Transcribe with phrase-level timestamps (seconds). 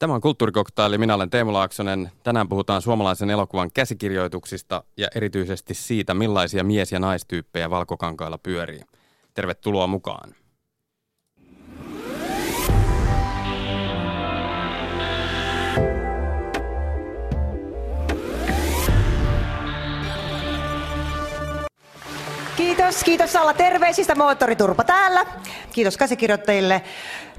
[0.00, 0.98] Tämä on Kulttuurikoktaili.
[0.98, 2.10] Minä olen Teemu Laaksonen.
[2.22, 8.80] Tänään puhutaan suomalaisen elokuvan käsikirjoituksista ja erityisesti siitä, millaisia mies- ja naistyyppejä valkokankailla pyörii.
[9.34, 10.34] Tervetuloa mukaan.
[22.60, 24.14] Kiitos, kiitos Salla terveisistä.
[24.14, 25.26] Moottoriturpa täällä.
[25.72, 26.82] Kiitos käsikirjoittajille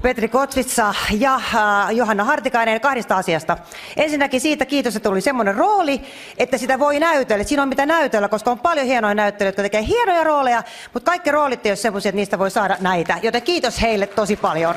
[0.02, 1.42] Petri Kotvitsa ja äh,
[1.90, 3.56] Johanna Hartikainen kahdesta asiasta.
[3.96, 6.00] Ensinnäkin siitä kiitos, että tuli semmoinen rooli,
[6.38, 7.44] että sitä voi näytellä.
[7.44, 10.62] Siinä on mitä näytellä, koska on paljon hienoja näyttelyjä, jotka tekee hienoja rooleja,
[10.92, 13.18] mutta kaikki roolit ei ole semmoisia, että niistä voi saada näitä.
[13.22, 14.74] Joten kiitos heille tosi paljon.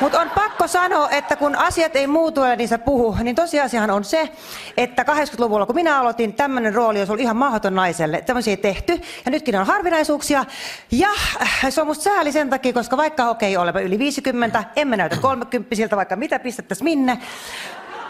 [0.00, 4.04] Mutta on pakko sanoa, että kun asiat ei muutu ja niissä puhu, niin tosiasiahan on
[4.04, 4.28] se,
[4.76, 8.22] että 80-luvulla kun minä aloitin, tämmöinen rooli olisi ollut ihan mahdoton naiselle.
[8.26, 10.44] Tämmöisiä ei tehty ja nytkin on harvinaisuuksia.
[10.90, 11.08] Ja
[11.42, 14.96] äh, se on musta sääli sen takia, koska vaikka okei okay, olemme yli 50, emme
[14.96, 17.18] näytä 30 vaikka mitä pistettäisiin minne.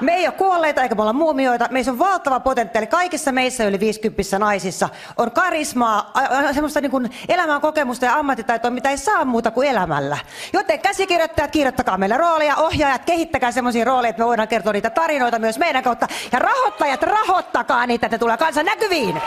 [0.00, 1.68] Me ei ole kuolleita eikä me olla muumioita.
[1.70, 2.86] Meissä on valtava potentiaali.
[2.86, 6.12] Kaikissa meissä yli 50 naisissa on karismaa,
[6.52, 10.18] semmoista niin kuin elämän kokemusta ja ammattitaitoa, mitä ei saa muuta kuin elämällä.
[10.52, 15.38] Joten käsikirjoittajat, kirjoittakaa meille rooleja, ohjaajat, kehittäkää semmoisia rooleja, että me voidaan kertoa niitä tarinoita
[15.38, 16.06] myös meidän kautta.
[16.32, 19.22] Ja rahoittajat, rahoittakaa niitä, että tulee kansan näkyviin.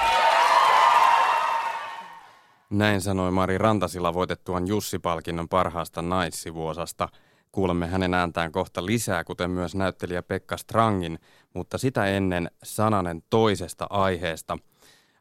[2.69, 7.09] Näin sanoi Mari Rantasilla voitettuaan Jussi-palkinnon parhaasta naissivuosasta–
[7.53, 11.19] Kuulemme hänen ääntään kohta lisää, kuten myös näyttelijä Pekka Strangin,
[11.53, 14.57] mutta sitä ennen sananen toisesta aiheesta.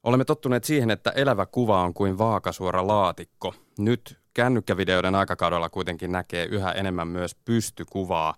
[0.03, 3.55] Olemme tottuneet siihen, että elävä kuva on kuin vaakasuora laatikko.
[3.79, 8.35] Nyt kännykkävideoiden aikakaudella kuitenkin näkee yhä enemmän myös pystykuvaa.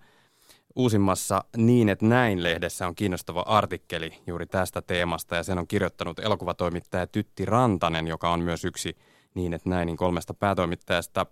[0.77, 6.19] Uusimmassa Niin, että näin lehdessä on kiinnostava artikkeli juuri tästä teemasta ja sen on kirjoittanut
[6.19, 8.97] elokuvatoimittaja Tytti Rantanen, joka on myös yksi
[9.34, 11.27] Niin, että näinin kolmesta päätoimittajasta.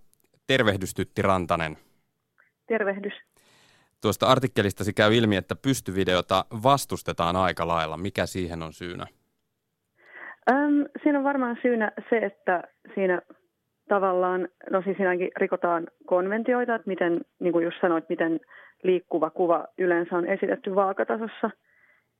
[0.46, 1.78] Tervehdys Tytti Rantanen.
[2.66, 3.12] Tervehdys.
[4.02, 7.96] Tuosta artikkelistasi käy ilmi, että pystyvideota vastustetaan aika lailla.
[7.96, 9.06] Mikä siihen on syynä?
[10.50, 12.62] Öm, siinä on varmaan syynä se, että
[12.94, 13.22] siinä
[13.88, 18.40] tavallaan, no siis siinäkin rikotaan konventioita, että miten, niin kuin just sanoit, miten
[18.82, 21.50] liikkuva kuva yleensä on esitetty vaakatasossa.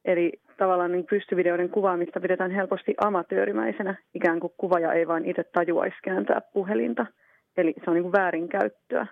[0.04, 5.96] Eli tavallaan niin pystyvideoiden kuvaamista pidetään helposti amatöörimäisenä, ikään kuin kuvaja ei vain itse tajuaisi
[6.04, 7.06] kääntää puhelinta.
[7.56, 9.06] Eli se on niin kuin väärinkäyttöä.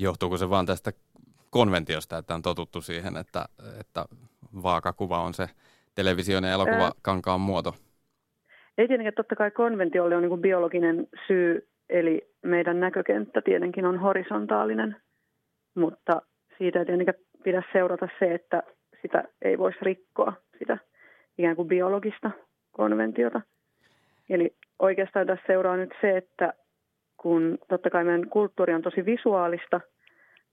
[0.00, 0.90] Johtuuko se vaan tästä
[1.50, 3.44] konventiosta, että on totuttu siihen, että,
[3.80, 4.04] että
[4.62, 5.46] vaakakuva on se
[5.94, 7.74] television ja elokuvakankaan muoto?
[8.78, 13.98] Ei tietenkään, totta kai konventiolle on niin kuin biologinen syy, eli meidän näkökenttä tietenkin on
[13.98, 14.96] horisontaalinen,
[15.74, 16.22] mutta
[16.58, 18.62] siitä ei tietenkään pidä seurata se, että
[19.02, 20.78] sitä ei voisi rikkoa, sitä
[21.38, 22.30] ikään kuin biologista
[22.72, 23.40] konventiota.
[24.30, 26.52] Eli oikeastaan tässä seuraa nyt se, että
[27.22, 29.80] kun totta kai meidän kulttuuri on tosi visuaalista,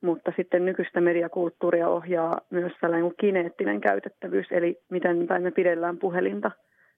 [0.01, 6.51] mutta sitten nykyistä mediakulttuuria ohjaa myös tällainen kineettinen käytettävyys, eli miten tai me pidellään puhelinta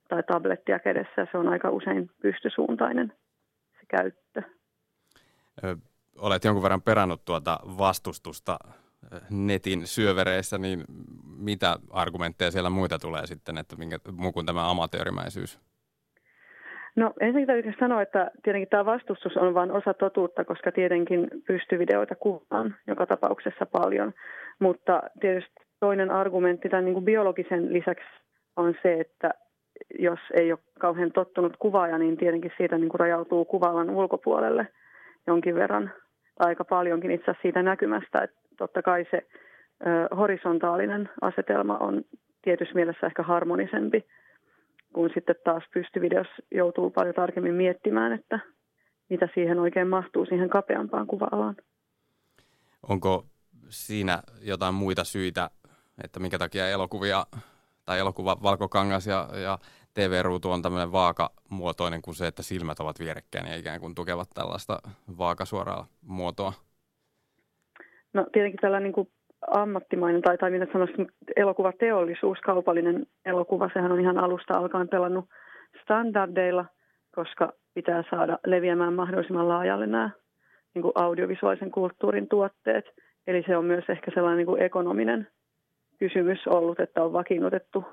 [0.09, 1.27] tai tablettia kädessä.
[1.31, 3.13] Se on aika usein pystysuuntainen
[3.79, 4.41] se käyttö.
[6.17, 8.59] Olet jonkun verran perannut tuota vastustusta
[9.29, 10.83] netin syövereissä, niin
[11.37, 15.59] mitä argumentteja siellä muita tulee sitten, että minkä, muu kuin tämä amatöörimäisyys?
[16.99, 22.15] No ensinnäkin täytyy sanoa, että tietenkin tämä vastustus on vain osa totuutta, koska tietenkin pystyvideoita
[22.15, 24.13] kuvataan joka tapauksessa paljon.
[24.59, 28.09] Mutta tietysti toinen argumentti tämän niin kuin biologisen lisäksi
[28.55, 29.31] on se, että
[29.99, 34.67] jos ei ole kauhean tottunut kuvaaja, niin tietenkin siitä niin kuin rajautuu kuvaavan ulkopuolelle
[35.27, 35.91] jonkin verran,
[36.39, 42.01] aika paljonkin itse asiassa siitä näkymästä, että totta kai se ö, horisontaalinen asetelma on
[42.41, 44.05] tietyssä mielessä ehkä harmonisempi
[44.93, 48.39] kun sitten taas pystyvideossa joutuu paljon tarkemmin miettimään, että
[49.09, 51.55] mitä siihen oikein mahtuu siihen kapeampaan kuva-alaan.
[52.89, 53.25] Onko
[53.69, 55.49] siinä jotain muita syitä,
[56.03, 57.25] että minkä takia elokuvia
[57.85, 59.59] tai elokuva Valkokangas ja, ja
[59.93, 64.79] TV-ruutu on tämmöinen vaakamuotoinen kuin se, että silmät ovat vierekkäin ja ikään kuin tukevat tällaista
[65.17, 66.53] vaakasuoraa muotoa?
[68.13, 69.11] No tietenkin tällä niin kuin
[69.47, 75.25] ammattimainen tai, tai mitä sanoisin, elokuvateollisuus, kaupallinen elokuva, sehän on ihan alusta alkaen pelannut
[75.83, 76.65] standardeilla,
[77.15, 80.09] koska pitää saada leviämään mahdollisimman laajalle nämä
[80.73, 82.85] niin kuin audiovisuaalisen kulttuurin tuotteet.
[83.27, 85.27] Eli se on myös ehkä sellainen niin kuin ekonominen
[85.99, 87.83] kysymys ollut, että on vakiinnutettu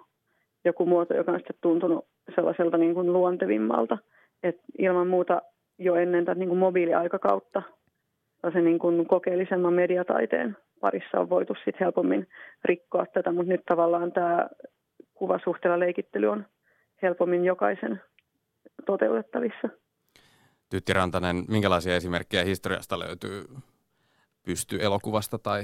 [0.64, 2.04] joku muoto, joka on sitten tuntunut
[2.34, 3.98] sellaiselta niin kuin luontevimmalta.
[4.42, 5.42] Et ilman muuta
[5.78, 7.62] jo ennen tätä niin kuin mobiiliaikakautta
[8.52, 12.28] se niin kuin kokeellisemman mediataiteen parissa on voitu sit helpommin
[12.64, 14.48] rikkoa tätä, mutta nyt tavallaan tämä
[15.14, 16.46] kuvasuhteella leikittely on
[17.02, 18.00] helpommin jokaisen
[18.86, 19.68] toteutettavissa.
[20.70, 23.44] Tytti Rantanen, minkälaisia esimerkkejä historiasta löytyy
[24.42, 25.62] pysty elokuvasta tai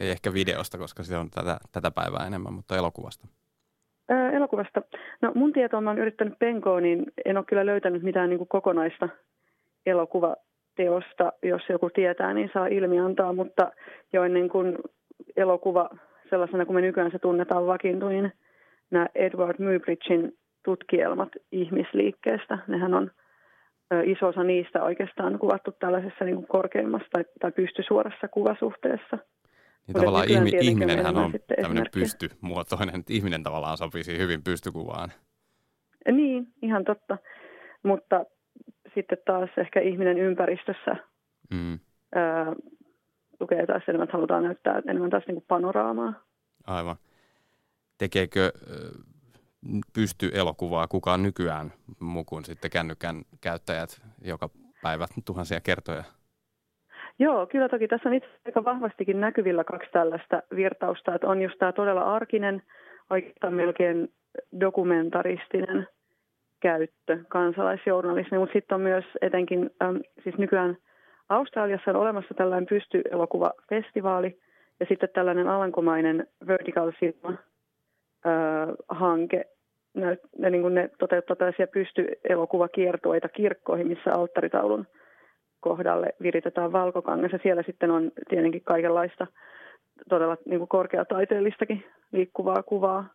[0.00, 3.26] Ei ehkä videosta, koska se on tätä, tätä päivää enemmän, mutta elokuvasta.
[4.08, 4.82] Ää, elokuvasta.
[5.22, 8.48] No mun tietoon mä oon yrittänyt penkoa, niin en ole kyllä löytänyt mitään niin kuin
[8.48, 9.08] kokonaista
[10.78, 11.32] elokuvateosta.
[11.42, 13.72] Jos joku tietää, niin saa ilmi antaa, mutta
[14.12, 14.78] jo ennen kuin
[15.36, 15.90] elokuva
[16.30, 18.32] sellaisena kuin me nykyään se tunnetaan vakiintui, niin
[18.90, 20.32] nämä Edward Muybridgein
[20.64, 23.10] tutkielmat ihmisliikkeestä, nehän on
[24.04, 29.18] iso osa niistä oikeastaan kuvattu tällaisessa niin kuin korkeimmassa tai, tai pystysuorassa kuvasuhteessa.
[29.86, 31.32] Niin tavallaan ihmi, ihminenhän on
[31.62, 35.12] tämmöinen pystymuotoinen, että ihminen tavallaan sopisi hyvin pystykuvaan.
[36.12, 37.18] Niin, ihan totta.
[37.82, 38.24] Mutta
[38.94, 40.96] sitten taas ehkä ihminen ympäristössä
[41.50, 41.78] mm.
[42.14, 42.52] ää,
[43.40, 46.12] lukee taas enemmän, että halutaan näyttää enemmän taas niin kuin panoraamaa.
[46.66, 46.96] Aivan.
[47.98, 48.52] Tekeekö
[49.94, 54.48] pysty elokuvaa kukaan nykyään mukuun sitten kännykän käyttäjät joka
[54.82, 56.04] päivä tuhansia kertoja?
[57.18, 61.58] Joo, kyllä toki tässä on itse aika vahvastikin näkyvillä kaksi tällaista virtausta, että on just
[61.58, 62.62] tämä todella arkinen,
[63.10, 64.12] oikeastaan melkein
[64.60, 65.88] dokumentaristinen
[66.64, 70.76] käyttö, kansalaisjournalismi, mutta sitten on myös etenkin, ähm, siis nykyään
[71.28, 74.38] Australiassa on olemassa tällainen pystyelokuvafestivaali
[74.80, 79.44] ja sitten tällainen alankomainen Vertical Cinema-hanke,
[79.94, 84.86] ne, ne, niin ne toteuttaa tällaisia pystyelokuvakiertoita kirkkoihin, missä alttaritaulun
[85.60, 87.32] kohdalle viritetään valkokangas.
[87.32, 89.26] Ja siellä sitten on tietenkin kaikenlaista
[90.08, 93.08] todella niin kuin korkeataiteellistakin liikkuvaa kuvaa.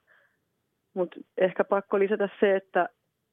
[0.93, 2.89] Mutta ehkä pakko lisätä se, että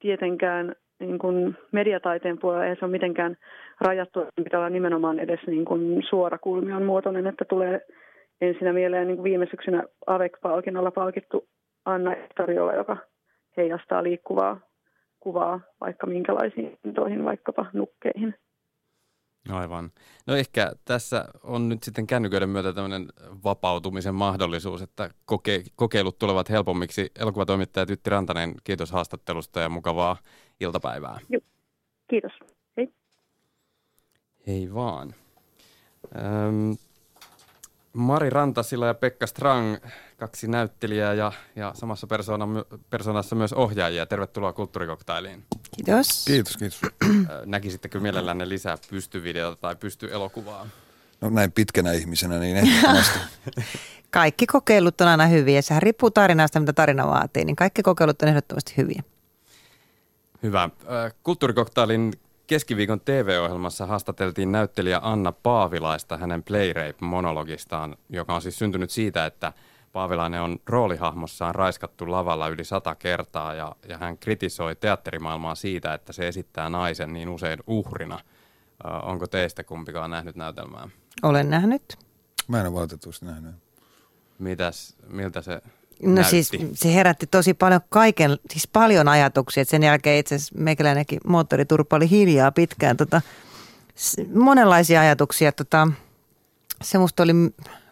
[0.07, 3.37] tietenkään niin kuin mediataiteen puolella ei se ole mitenkään
[3.81, 7.81] rajattu, pitää olla nimenomaan edes niin kuin suorakulmion muotoinen, että tulee
[8.41, 11.49] ensinnä mieleen niin kuin viime syksynä AVEC-palkinnolla palkittu
[11.85, 12.97] Anna Estariola, joka
[13.57, 14.61] heijastaa liikkuvaa
[15.21, 18.35] kuvaa vaikka minkälaisiin toihin, vaikkapa nukkeihin.
[19.51, 19.93] Aivan.
[20.27, 23.09] No ehkä tässä on nyt sitten kännyköiden myötä tämmöinen
[23.45, 27.11] vapautumisen mahdollisuus, että koke- kokeilut tulevat helpommiksi.
[27.19, 30.17] Elokuvatoimittaja Tytti Rantanen, kiitos haastattelusta ja mukavaa
[30.61, 31.19] iltapäivää.
[31.29, 31.41] Joo.
[32.11, 32.33] Kiitos.
[32.77, 32.93] Hei.
[34.47, 35.15] Hei vaan.
[36.17, 36.77] Öm,
[37.97, 39.77] Mari Rantasila ja Pekka Strang,
[40.17, 42.49] kaksi näyttelijää ja, ja samassa persona,
[42.91, 44.07] persoonassa myös ohjaajia.
[44.07, 45.45] Tervetuloa Kulttuurikoktailiin.
[45.77, 46.25] Kiitos.
[46.25, 46.81] Kiitos, kiitos.
[47.47, 50.67] Näkisittekö mielellänne lisää pystyvideota tai pystyelokuvaa?
[51.21, 53.19] No näin pitkänä ihmisenä, niin ehdottomasti.
[54.11, 55.63] kaikki kokeilut on aina hyviä.
[55.63, 59.03] Sehän riippuu tarinasta, mitä tarina vaatii, niin kaikki kokeilut on ehdottomasti hyviä.
[60.43, 60.71] Hyvä.
[61.23, 62.13] Kulttuurikoktailin
[62.47, 69.53] keskiviikon TV-ohjelmassa haastateltiin näyttelijä Anna Paavilaista hänen Playrape-monologistaan, joka on siis syntynyt siitä, että
[69.93, 76.13] Paavilainen on roolihahmossaan raiskattu lavalla yli sata kertaa ja, ja hän kritisoi teatterimaailmaa siitä, että
[76.13, 78.21] se esittää naisen niin usein uhrina.
[78.85, 80.89] Ö, onko teistä kumpikaan nähnyt näytelmää?
[81.23, 81.99] Olen nähnyt.
[82.49, 83.55] Mä en ole valitettavasti nähnyt.
[84.39, 85.63] Mitäs, miltä se
[86.03, 86.31] No näytti?
[86.31, 89.61] siis se herätti tosi paljon kaiken, siis paljon ajatuksia.
[89.63, 92.97] Et sen jälkeen itse asiassa meikäläinenkin moottoriturpa oli hiljaa pitkään.
[92.97, 93.23] Tota,
[94.35, 95.53] monenlaisia ajatuksia.
[95.53, 95.89] Tota,
[96.83, 97.33] se musta oli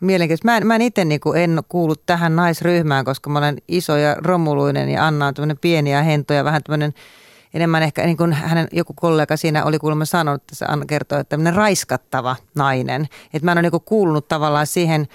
[0.00, 0.48] mielenkiintoista.
[0.48, 4.14] Mä en, mä en itse niinku en kuulu tähän naisryhmään, koska mä olen iso ja
[4.14, 6.94] romuluinen ja Anna on tämmöinen pieni ja hento ja vähän tämmöinen
[7.54, 11.18] enemmän ehkä, niin kuin hänen joku kollega siinä oli kuulemma sanonut, että se Anna kertoo,
[11.18, 13.08] että tämmöinen raiskattava nainen.
[13.34, 15.08] Että mä en ole niinku kuulunut tavallaan siihen,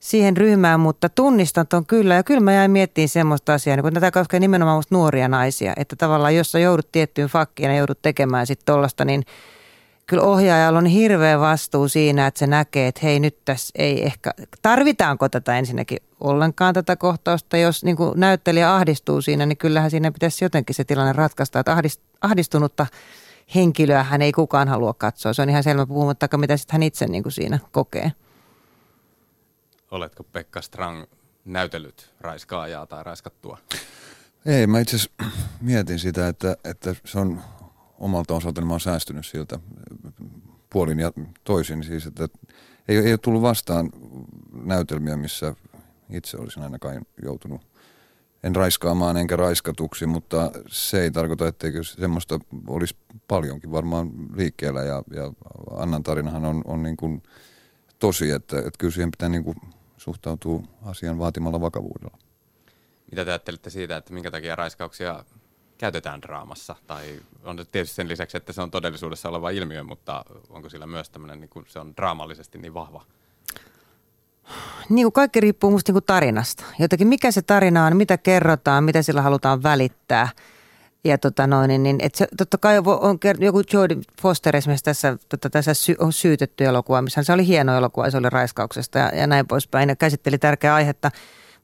[0.00, 2.14] siihen ryhmään, mutta tunnistan ton kyllä.
[2.14, 5.72] Ja kyllä mä jäin miettimään semmoista asiaa, niin kun tätä koskee nimenomaan musta nuoria naisia,
[5.76, 9.24] että tavallaan jos sä joudut tiettyyn fakkiin ja joudut tekemään sitten tollasta, niin–
[10.10, 14.30] kyllä ohjaajalla on hirveä vastuu siinä, että se näkee, että hei nyt tässä ei ehkä,
[14.62, 17.56] tarvitaanko tätä ensinnäkin ollenkaan tätä kohtausta.
[17.56, 21.76] Jos niin näyttelijä ahdistuu siinä, niin kyllähän siinä pitäisi jotenkin se tilanne ratkaista, että
[22.20, 22.86] ahdistunutta
[23.54, 25.32] henkilöä hän ei kukaan halua katsoa.
[25.32, 28.12] Se on ihan selvä puhumattakaan, mitä sitten hän itse niin siinä kokee.
[29.90, 31.04] Oletko Pekka Strang
[31.44, 33.58] näytellyt raiskaajaa tai raiskattua?
[34.46, 34.96] Ei, mä itse
[35.60, 37.40] mietin sitä, että, että se on
[37.98, 39.58] omalta osaltani mä oon säästynyt siltä
[40.70, 41.12] puolin ja
[41.44, 41.84] toisin.
[41.84, 42.28] Siis, että
[42.88, 43.90] ei, ei ole tullut vastaan
[44.64, 45.54] näytelmiä, missä
[46.10, 47.60] itse olisin ainakaan joutunut
[48.42, 52.96] en raiskaamaan enkä raiskatuksi, mutta se ei tarkoita, etteikö semmoista olisi
[53.28, 55.32] paljonkin varmaan liikkeellä ja, ja
[55.76, 57.22] Annan tarinahan on, on niin kuin
[57.98, 59.56] tosi, että, että kyllä siihen pitää niin kuin
[60.00, 62.18] suhtautua asian vaatimalla vakavuudella.
[63.10, 65.24] Mitä te ajattelitte siitä, että minkä takia raiskauksia
[65.78, 66.76] käytetään draamassa?
[66.86, 71.10] Tai on tietysti sen lisäksi, että se on todellisuudessa oleva ilmiö, mutta onko sillä myös
[71.10, 73.04] tämmöinen, niin kuin se on draamallisesti niin vahva?
[74.88, 76.64] Niin kuin kaikki riippuu musta niin kuin tarinasta.
[76.78, 80.28] Jotenkin mikä se tarina on, mitä kerrotaan, mitä sillä halutaan välittää.
[81.04, 85.16] Ja tota noin, niin, niin et se, totta kai on, joku Jodie Foster esimerkiksi tässä,
[85.28, 89.08] tota, tässä sy, on syytetty elokuva, missä se oli hieno elokuva, se oli raiskauksesta ja,
[89.14, 89.88] ja näin poispäin.
[89.88, 91.10] Ja käsitteli tärkeää aihetta.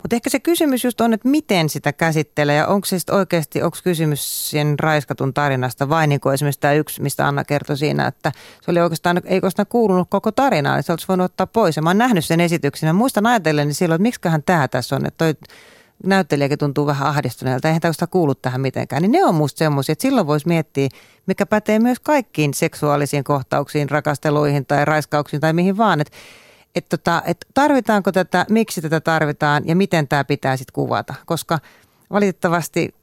[0.02, 3.78] Mutta ehkä se kysymys just on, että miten sitä käsittelee ja onko se oikeasti, onko
[3.84, 8.32] kysymys sen raiskatun tarinasta vai niin kuin esimerkiksi tämä yksi, mistä Anna kertoi siinä, että
[8.62, 11.76] se oli oikeastaan, ei koskaan kuulunut koko tarinaa, että se olisi voinut ottaa pois.
[11.76, 14.96] Ja mä oon nähnyt sen esityksen ja muistan ajatellen niin silloin, että miksiköhän tämä tässä
[14.96, 15.34] on, että toi
[16.04, 20.02] näyttelijäkin tuntuu vähän ahdistuneelta, eihän sitä kuullut tähän mitenkään, niin ne on musta semmoisia, että
[20.02, 20.88] silloin voisi miettiä,
[21.26, 26.16] mikä pätee myös kaikkiin seksuaalisiin kohtauksiin, rakasteluihin tai raiskauksiin tai mihin vaan, että
[26.74, 31.58] et tota, et tarvitaanko tätä, miksi tätä tarvitaan ja miten tämä pitää sitten kuvata, koska
[32.10, 32.94] valitettavasti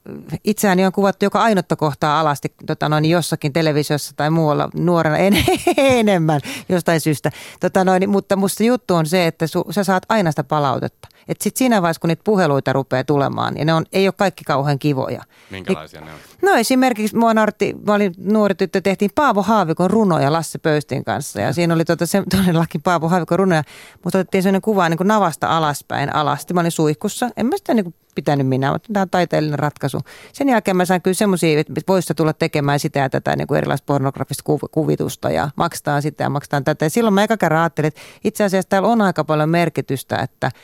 [0.44, 5.34] itseäni on kuvattu joka ainotta kohtaa alasti tota noin, jossakin televisiossa tai muualla nuorena en,
[5.78, 7.32] enemmän jostain syystä.
[7.60, 11.08] Tota noin, mutta musta juttu on se, että su, sä saat aina sitä palautetta.
[11.28, 14.44] Että sitten siinä vaiheessa, kun niitä puheluita rupeaa tulemaan, ja ne on, ei ole kaikki
[14.44, 15.22] kauhean kivoja.
[15.50, 16.20] Minkälaisia niin, ne on?
[16.42, 21.42] No esimerkiksi mua nartti, mä olin nuori tyttö, tehtiin Paavo Haavikon runoja Lasse Pöystin kanssa.
[21.42, 23.64] Ja siinä oli tota, se, todellakin Paavo Haavikon runoja,
[24.04, 26.54] mutta otettiin sellainen kuva niin kuin navasta alaspäin alasti.
[26.54, 30.02] Mä olin suihkussa, en mä sitä niin kuin pitänyt minä, mutta tämä on taiteellinen ratkaisu.
[30.34, 33.58] Sen jälkeen mä sain kyllä semmoisia, että voisi tulla tekemään sitä ja tätä niin kuin
[33.58, 36.86] erilaista pornografista kuvitusta ja maksetaan sitä ja maksetaan tätä.
[36.86, 40.52] Ja silloin mä eka kerran ajattelin, että itse asiassa täällä on aika paljon merkitystä, että–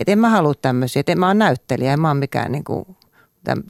[0.00, 2.64] että en mä halua tämmöisiä, että en mä ole näyttelijä, en mä ole mikään niin
[2.64, 2.96] kuin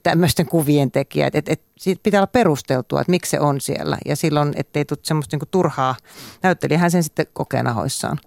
[0.03, 1.27] tämmöisten kuvien tekijä.
[1.27, 3.99] Että et, et, siitä pitää olla perusteltua, että miksi se on siellä.
[4.07, 5.97] Ja silloin, ettei tule semmoista niin kuin turhaa,
[6.43, 8.19] näyttelijähän sen sitten kokee nahoissaan.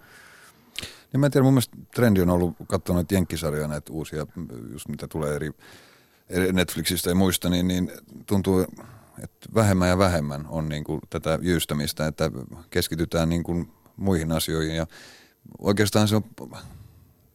[1.14, 4.26] Niin mä en tiedä, mun mielestä trendi on ollut katsoa noita jenkkisarjoja, näitä uusia,
[4.72, 5.50] just mitä tulee eri,
[6.28, 7.92] eri Netflixistä ja muista, niin, niin
[8.26, 8.60] tuntuu,
[9.24, 12.30] että vähemmän ja vähemmän on niin kuin tätä jyystämistä, että
[12.70, 14.76] keskitytään niin kuin muihin asioihin.
[14.76, 14.86] Ja
[15.58, 16.24] oikeastaan se on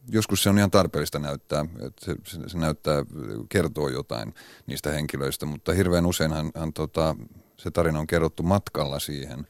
[0.08, 2.14] joskus se on ihan tarpeellista näyttää, että se,
[2.46, 3.04] se näyttää,
[3.48, 4.34] kertoo jotain
[4.66, 7.16] niistä henkilöistä, mutta hirveän useinhan hän, tota,
[7.56, 9.46] se tarina on kerrottu matkalla siihen,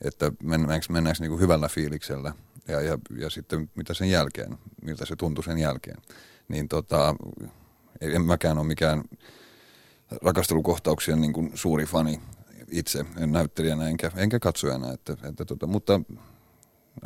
[0.00, 2.32] että mennäänkö, mennäänkö niin kuin hyvällä fiiliksellä
[2.68, 5.96] ja, ja, ja sitten mitä sen jälkeen, miltä se tuntui sen jälkeen.
[6.48, 7.14] Niin tota,
[8.00, 9.04] en mäkään ole mikään
[10.22, 12.20] rakastelukohtauksien niin kuin suuri fani
[12.70, 16.00] itse, en näyttelijänä enkä, enkä katsojana, että, että tota, mutta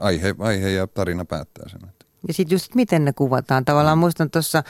[0.00, 1.80] aihe, aihe ja tarina päättää sen.
[1.88, 2.06] Että.
[2.28, 3.64] Ja sitten just miten ne kuvataan.
[3.64, 4.62] Tavallaan muistan tuossa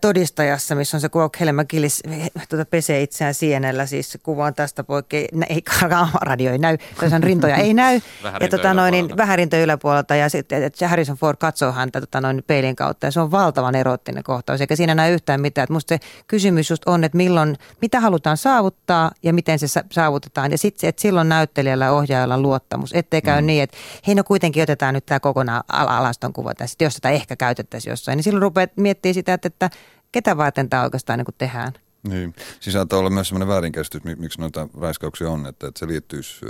[0.00, 2.02] todistajassa, missä on se kuva, Helma Killis
[2.48, 5.16] tuota, pesee itseään sienellä, siis kuva on tästä poikki,
[5.48, 5.62] ei,
[6.20, 6.78] radio ei näy,
[7.14, 8.00] on rintoja ei näy,
[8.40, 12.20] ja tota, noin, niin, vähän rintoja yläpuolelta, ja sitten että Harrison Ford katsoo häntä tota,
[12.20, 15.72] noin, peilin kautta, ja se on valtavan erottinen kohtaus, eikä siinä näy yhtään mitään, että
[15.72, 20.58] musta se kysymys just on, että milloin, mitä halutaan saavuttaa, ja miten se saavutetaan, ja
[20.58, 23.46] sitten että silloin näyttelijällä ja ohjaajalla luottamus, ettei käy mm.
[23.46, 27.36] niin, että hei no kuitenkin otetaan nyt tämä kokonaan alaston kuva tässä, jos sitä ehkä
[27.36, 29.70] käytettäisiin jossain, niin silloin rupeat miettimään sitä, että, että
[30.12, 31.72] ketä varten tämä oikeastaan niin kuin tehdään.
[32.08, 32.34] Niin.
[32.60, 36.46] Siis saattaa olla myös sellainen väärinkäsitys, miksi noita raiskauksia on, että, että se liittyisi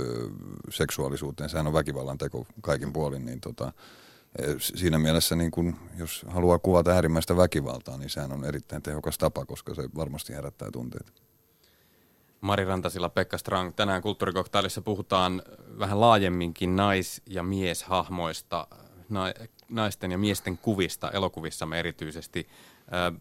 [0.69, 1.49] seksuaalisuuteen.
[1.49, 3.71] Sehän on väkivallan teko kaikin puolin, niin tota,
[4.39, 9.17] e, siinä mielessä niin kun, jos haluaa kuvata äärimmäistä väkivaltaa, niin sehän on erittäin tehokas
[9.17, 11.11] tapa, koska se varmasti herättää tunteita.
[12.41, 13.73] Mari Rantasilla, Pekka Strang.
[13.75, 15.41] Tänään kulttuurikoktailissa puhutaan
[15.79, 18.67] vähän laajemminkin nais- ja mieshahmoista,
[19.69, 22.47] naisten ja miesten kuvista, elokuvissamme erityisesti.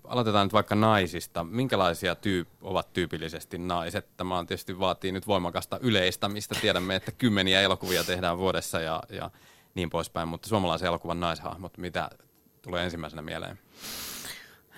[0.05, 1.45] Aloitetaan nyt vaikka naisista.
[1.45, 4.17] Minkälaisia tyyp- ovat tyypillisesti naiset?
[4.17, 6.55] Tämä on tietysti vaatii nyt voimakasta yleistämistä.
[6.61, 9.31] Tiedämme, että kymmeniä elokuvia tehdään vuodessa ja, ja
[9.75, 12.11] niin poispäin, mutta suomalaisen elokuvan naishahmot, mitä
[12.63, 13.59] tulee ensimmäisenä mieleen?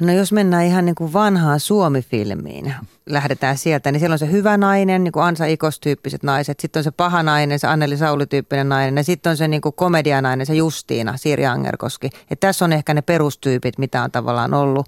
[0.01, 2.75] No jos mennään ihan niin kuin vanhaan Suomi-filmiin,
[3.07, 6.85] lähdetään sieltä, niin siellä on se hyvä nainen, niin kuin Ansa Ikos-tyyppiset naiset, sitten on
[6.85, 10.55] se paha nainen, se Anneli Sauli-tyyppinen nainen, ja sitten on se niin kuin komedianainen, se
[10.55, 12.11] Justiina, Siiri Angerkoski.
[12.31, 14.87] Ja tässä on ehkä ne perustyypit, mitä on tavallaan ollut.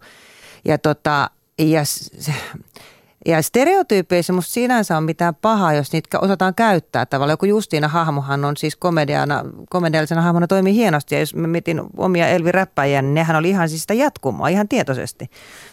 [0.64, 2.32] Ja, tota, ja se,
[3.26, 7.32] ja stereotyypeissä musta sinänsä on mitään pahaa, jos niitä osataan käyttää tavallaan.
[7.32, 11.14] Joku Justiina hahmohan on siis komediana, komediallisena hahmona toimii hienosti.
[11.14, 14.68] Ja jos mä mietin omia Elvi Räppäjiä, niin nehän oli ihan siis sitä jatkumoa, ihan
[14.68, 15.30] tietoisesti.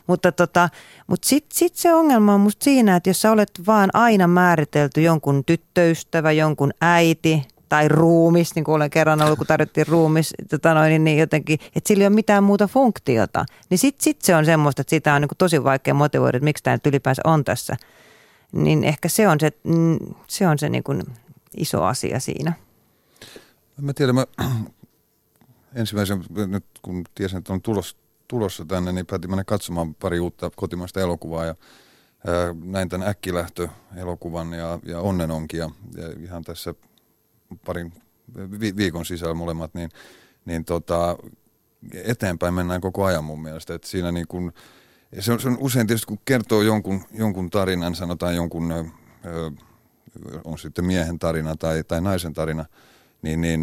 [0.08, 0.70] Mutta, tota,
[1.08, 5.02] mutta sitten sit se ongelma on musta siinä, että jos sä olet vaan aina määritelty
[5.02, 10.74] jonkun tyttöystävä, jonkun äiti, tai ruumis, niin kuin olen kerran ollut, kun tarjottiin ruumis, tota
[10.74, 13.46] noin, niin, niin jotenkin, että sillä ei ole mitään muuta funktiota.
[13.70, 16.44] Niin sitten sit se on semmoista, että sitä on niin kuin tosi vaikea motivoida, että
[16.44, 17.78] miksi tämä nyt ylipäänsä on tässä.
[18.52, 21.04] Niin ehkä se on se, mm, se, on se niin kuin
[21.58, 22.54] iso asia siinä.
[23.82, 24.26] Mä tiedän, mä
[25.76, 30.52] ensimmäisen, nyt kun tiesin, että on tulos, tulossa tänne, niin päätin mennä katsomaan pari uutta
[30.56, 31.56] kotimaista elokuvaa ja
[32.64, 35.70] näin tämän äkkilähtö-elokuvan ja, ja Onnenonkia.
[35.98, 36.74] Ja ihan tässä
[37.66, 37.94] parin
[38.60, 39.90] vi- viikon sisällä molemmat, niin,
[40.46, 41.18] niin tota,
[41.94, 43.74] eteenpäin mennään koko ajan mun mielestä.
[43.74, 44.54] Et siinä niin kun,
[45.20, 48.84] se on, se on usein tietysti, kun kertoo jonkun, jonkun tarinan, sanotaan jonkun, ö,
[50.44, 52.66] on sitten miehen tarina tai, tai naisen tarina,
[53.22, 53.62] niin, niin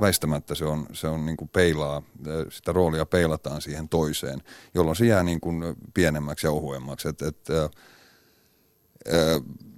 [0.00, 2.02] väistämättä se on, se on niin kuin peilaa,
[2.50, 4.42] sitä roolia peilataan siihen toiseen,
[4.74, 5.62] jolloin se jää niin kuin
[5.94, 7.08] pienemmäksi ja ohuemmaksi.
[7.08, 7.48] Et, et,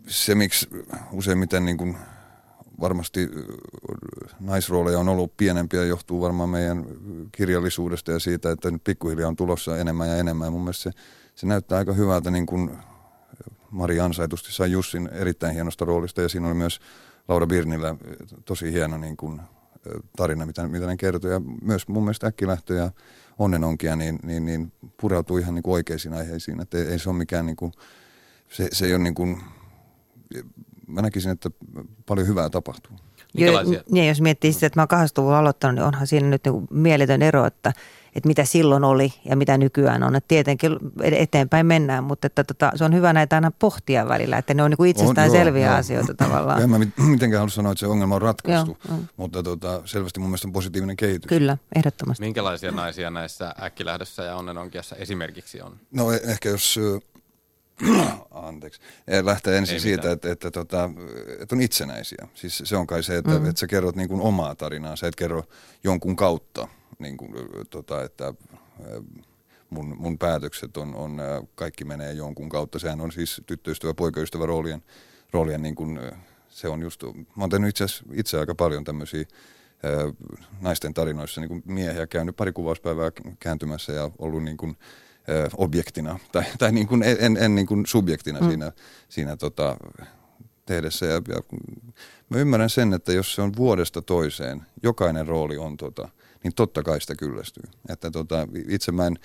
[0.06, 0.68] se, miksi
[1.12, 1.96] useimmiten niin kuin
[2.80, 3.28] varmasti
[4.40, 6.86] naisrooleja on ollut pienempiä, johtuu varmaan meidän
[7.32, 10.52] kirjallisuudesta ja siitä, että nyt pikkuhiljaa on tulossa enemmän ja enemmän.
[10.52, 10.90] Mun mielestä se,
[11.34, 12.70] se näyttää aika hyvältä, niin kuin
[13.70, 16.80] Mari ansaitusti sai Jussin erittäin hienosta roolista ja siinä oli myös
[17.28, 17.96] Laura Birnillä
[18.44, 19.40] tosi hieno niin kuin,
[20.16, 21.32] tarina, mitä, mitä ne kertoi.
[21.32, 22.90] Ja myös mun mielestä äkkilähtö ja
[23.38, 26.60] onnenonkia niin, niin, niin pureutuu ihan niin kuin oikeisiin aiheisiin.
[26.60, 27.72] Että ei, ei se ole mikään, niin kuin,
[28.50, 29.40] se, se ei ole niin kuin,
[30.88, 31.50] mä näkisin, että
[32.06, 32.96] paljon hyvää tapahtuu.
[33.34, 33.52] Jo,
[33.90, 37.22] niin, jos miettii sitä, että mä oon 80-luvulla aloittanut, niin onhan siinä nyt niin mieletön
[37.22, 37.72] ero, että,
[38.14, 40.16] että mitä silloin oli ja mitä nykyään on.
[40.16, 44.54] Että tietenkin eteenpäin mennään, mutta että tota, se on hyvä näitä aina pohtia välillä, että
[44.54, 46.28] ne on niin itsestään on, selviä joo, asioita joo.
[46.28, 46.62] tavallaan.
[46.68, 50.28] En mä mitenkään halua sanoa, että se ongelma on ratkaistu, joo, mutta tota, selvästi mun
[50.28, 51.28] mielestä on positiivinen kehitys.
[51.28, 52.24] Kyllä, ehdottomasti.
[52.24, 55.76] Minkälaisia naisia näissä äkkilähdössä ja onnenonkiassa esimerkiksi on?
[55.90, 56.80] No e- ehkä jos
[58.30, 58.80] anteeksi,
[59.22, 60.90] lähtee ensin Ei siitä, että, että, tota,
[61.40, 62.28] että on itsenäisiä.
[62.34, 63.46] Siis se on kai se, että, mm.
[63.46, 65.44] että sä kerrot niin kuin omaa tarinaa, sä et kerro
[65.84, 66.68] jonkun kautta,
[66.98, 67.32] niin kuin,
[67.70, 68.34] tota, että
[69.70, 71.20] mun, mun päätökset on, on,
[71.54, 72.78] kaikki menee jonkun kautta.
[72.78, 74.82] Sehän on siis tyttöystävä, poikaystävä roolien,
[75.32, 76.00] roolien niin kuin,
[76.48, 77.02] se on just,
[77.36, 79.24] mä oon tehnyt itse, itse aika paljon tämmöisiä
[80.60, 84.76] naisten tarinoissa niin kuin miehiä käynyt pari kuvauspäivää kääntymässä ja ollut niin kuin,
[85.56, 88.48] objektina tai, tai niin kuin en, en niin kuin subjektina mm.
[88.48, 88.72] siinä,
[89.08, 89.76] siinä tota,
[90.66, 91.06] tehdessä.
[91.06, 91.58] Ja, ja
[92.28, 96.08] mä ymmärrän sen, että jos se on vuodesta toiseen, jokainen rooli on tota,
[96.44, 97.64] niin totta kai sitä kyllästyy.
[97.88, 99.18] Että tota, itse mä en,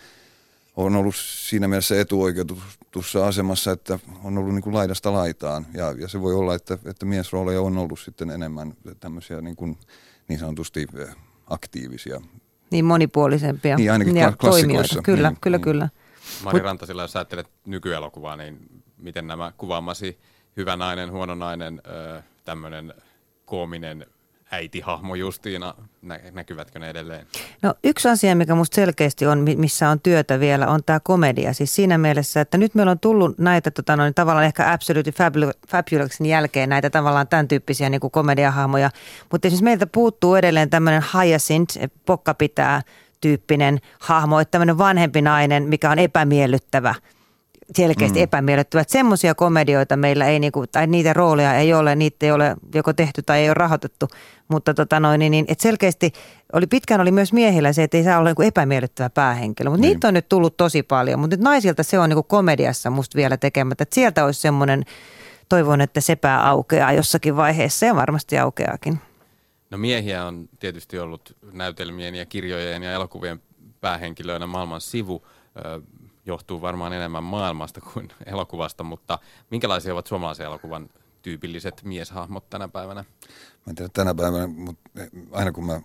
[0.76, 5.66] on ollut siinä mielessä etuoikeutussa asemassa, että on ollut niin kuin laidasta laitaan.
[5.74, 9.78] Ja, ja se voi olla, että, että miesrooleja on ollut sitten enemmän tämmöisiä niin, kuin,
[10.28, 10.88] niin sanotusti
[11.48, 12.22] aktiivisia
[12.74, 15.02] niin monipuolisempia niin, ainakin ja toimijoita.
[15.02, 15.64] Kyllä, niin, kyllä, niin.
[15.64, 15.90] kyllä.
[16.44, 18.58] Mari Rantasilla, jos ajattelet nykyelokuvaa, niin
[18.98, 20.20] miten nämä kuvaamasi
[20.58, 21.82] hyvä nainen, huono nainen,
[22.46, 22.94] tämmöinen
[23.46, 24.06] koominen
[24.54, 25.74] äitihahmo Justiina,
[26.32, 27.28] näkyvätkö ne edelleen?
[27.62, 31.54] No yksi asia, mikä musta selkeästi on, missä on työtä vielä, on tämä komedia.
[31.54, 35.14] Siis siinä mielessä, että nyt meillä on tullut näitä tota, noin, tavallaan ehkä Absolute
[35.68, 38.90] Fabulouksin jälkeen näitä tavallaan tämän tyyppisiä niin kuin komediahahmoja.
[39.32, 42.82] Mutta esimerkiksi meiltä puuttuu edelleen tämmöinen Hyacinth, pokka pitää
[43.22, 46.96] tyyppinen hahmo, että tämmöinen vanhempi nainen, mikä on epämiellyttävä–
[47.76, 48.24] selkeästi mm.
[48.24, 48.90] epämiellyttävät.
[48.90, 53.22] Semmoisia komedioita meillä ei, niinku, tai niitä rooleja ei ole, niitä ei ole joko tehty
[53.22, 54.08] tai ei ole rahoitettu.
[54.48, 56.12] Mutta tota noin, niin, niin, et selkeästi
[56.54, 59.70] oli, pitkään oli myös miehillä se, että ei saa olla niinku epämiellyttävä päähenkilö.
[59.70, 59.94] Mutta niin.
[59.94, 61.20] niitä on nyt tullut tosi paljon.
[61.20, 63.84] Mutta nyt naisilta se on niinku komediassa musta vielä tekemättä.
[63.84, 64.84] Että sieltä olisi semmoinen,
[65.50, 69.00] toivon, että se pää aukeaa jossakin vaiheessa ja varmasti aukeakin.
[69.70, 73.42] No miehiä on tietysti ollut näytelmien ja kirjojen ja elokuvien
[73.82, 75.26] päähenkilöinä maailman sivu
[76.26, 79.20] johtuu varmaan enemmän maailmasta kuin elokuvasta, mutta
[79.52, 80.90] minkälaisia ovat suomalaisen elokuvan
[81.22, 83.06] tyypilliset mieshahmot tänä päivänä?
[83.66, 84.90] Mä en tiedä tänä päivänä, mutta
[85.32, 85.82] aina kun mä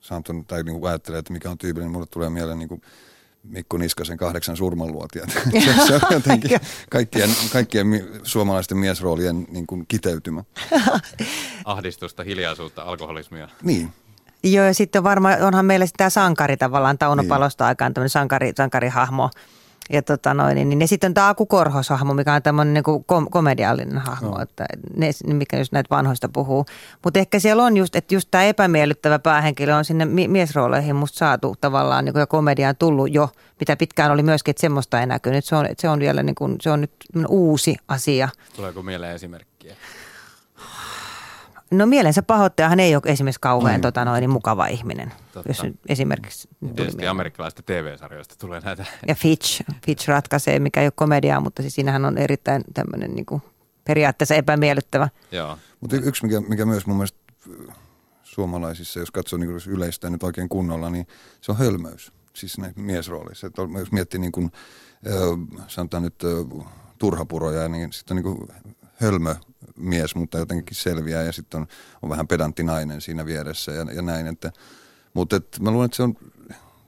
[0.00, 2.82] saan ton, tai niin ajattelen, että mikä on tyypillinen, niin mulle tulee mieleen niin kuin
[3.42, 5.26] Mikko Niskasen kahdeksan surmanluotia.
[5.86, 7.86] se, on jotenkin kaikkien, kaikkien
[8.22, 10.44] suomalaisten miesroolien niin kuin kiteytymä.
[11.64, 13.48] Ahdistusta, hiljaisuutta, alkoholismia.
[13.62, 13.92] Niin,
[14.44, 17.28] Joo, ja sitten varmaan, onhan meillä tämä sankari tavallaan, Tauno niin.
[17.28, 19.30] Palosta aikaan tämmöinen sankari, sankarihahmo,
[19.90, 23.02] ja tota noin, niin, niin ja sitten on tämä Aku Korhoshahmo, mikä on tämmöinen niin
[23.06, 24.42] kom- komediallinen hahmo, no.
[24.42, 24.66] että
[24.96, 26.66] ne, mikä just näitä vanhoista puhuu.
[27.04, 31.56] Mutta ehkä siellä on just, että just tämä epämiellyttävä päähenkilö on sinne miesrooleihin musta saatu
[31.60, 33.28] tavallaan niin kuin, ja komediaan tullut jo,
[33.60, 35.44] mitä pitkään oli myöskin, että semmoista ei näkynyt.
[35.44, 36.92] Se on, se on vielä niin kuin, se on nyt
[37.28, 38.28] uusi asia.
[38.56, 39.74] Tuleeko mieleen esimerkkiä?
[41.72, 43.82] No mielensä pahoittajahan ei ole esimerkiksi kauhean mm.
[43.82, 45.48] tota noin, niin mukava ihminen, Totta.
[45.50, 46.48] jos nyt esimerkiksi...
[46.76, 48.84] Tietysti amerikkalaisista TV-sarjoista tulee näitä.
[49.08, 53.26] Ja Fitch, Fitch ratkaisee, mikä ei ole komediaa, mutta siis siinähän on erittäin tämmöinen niin
[53.26, 53.42] kuin
[53.84, 55.08] periaatteessa epämiellyttävä.
[55.32, 55.58] Joo.
[55.80, 57.18] Mutta yksi, mikä, mikä myös mun mielestä
[58.22, 61.06] suomalaisissa, jos katsoo niin yleistä nyt oikein kunnolla, niin
[61.40, 62.12] se on hölmöys.
[62.34, 63.46] Siis ne miesroolissa.
[63.46, 64.52] Että jos miettii niin kuin,
[65.66, 66.22] sanotaan nyt
[66.98, 68.48] turhapuroja, niin sitten on niin kuin
[68.94, 69.34] hölmö
[69.76, 71.66] mies, mutta jotenkin selviää ja sitten on,
[72.02, 74.26] on vähän pedantti nainen siinä vieressä ja, ja näin.
[74.26, 74.52] Että,
[75.14, 76.14] mutta et, mä luulen, että se on,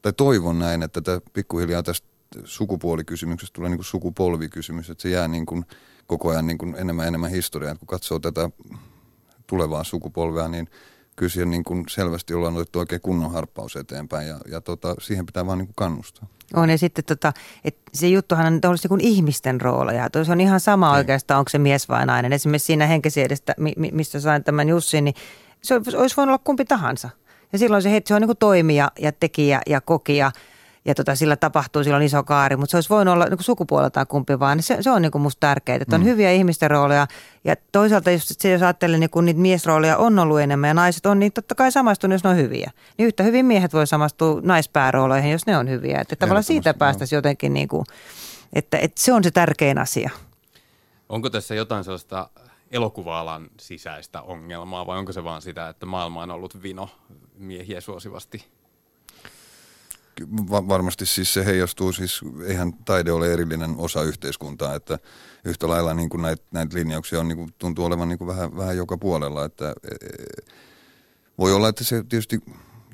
[0.02, 2.08] tai toivon näin, että tämä pikkuhiljaa tästä
[2.44, 5.64] sukupuolikysymyksestä tulee niin kuin sukupolvikysymys, että se jää niin kuin
[6.06, 7.74] koko ajan niin kuin enemmän enemmän historiaa.
[7.74, 8.50] Kun katsoo tätä
[9.46, 10.68] tulevaa sukupolvea, niin
[11.16, 15.26] kyllä siellä niin kuin selvästi ollaan otettu oikein kunnon harppaus eteenpäin ja, ja tota, siihen
[15.26, 16.26] pitää vaan niin kuin kannustaa.
[16.54, 17.32] On ja sitten tota,
[17.64, 20.08] että se juttuhan on olisi kuin ihmisten rooleja.
[20.22, 20.98] Se on ihan sama Ei.
[20.98, 22.32] oikeastaan, onko se mies vai nainen.
[22.32, 23.54] Esimerkiksi siinä henkesiedestä,
[23.92, 25.14] mistä sain tämän Jussin, niin
[25.62, 27.10] se olisi voinut olla kumpi tahansa.
[27.52, 30.32] Ja silloin se, se on niin kuin toimija ja tekijä ja kokija–
[30.84, 34.38] ja tota, sillä tapahtuu silloin iso kaari, mutta se olisi voinut olla niin sukupuoleltaan kumpi
[34.38, 34.62] vaan.
[34.62, 36.06] Se, se on niin kuin musta tärkeää, että on mm.
[36.06, 37.06] hyviä ihmisten rooleja
[37.44, 41.06] ja toisaalta jos, se, jos ajattelee niin kuin niitä miesrooleja on ollut enemmän ja naiset
[41.06, 42.70] on, niin totta kai samastunut, jos ne on hyviä.
[42.98, 46.00] Niin yhtä hyvin miehet voi samastua naispäärooleihin, jos ne on hyviä.
[46.00, 47.84] Että tavallaan siitä päästäisiin jotenkin, niin kuin,
[48.52, 50.10] että, että se on se tärkein asia.
[51.08, 52.30] Onko tässä jotain sellaista
[52.70, 56.88] elokuva-alan sisäistä ongelmaa vai onko se vaan sitä, että maailma on ollut vino
[57.38, 58.44] miehiä suosivasti?
[60.50, 64.98] Varmasti siis se heijastuu, siis eihän taide ole erillinen osa yhteiskuntaa, että
[65.44, 68.56] yhtä lailla niin kuin näitä, näitä linjauksia on, niin kuin, tuntuu olevan niin kuin vähän,
[68.56, 70.52] vähän joka puolella, että e, e,
[71.38, 72.40] voi olla, että se tietysti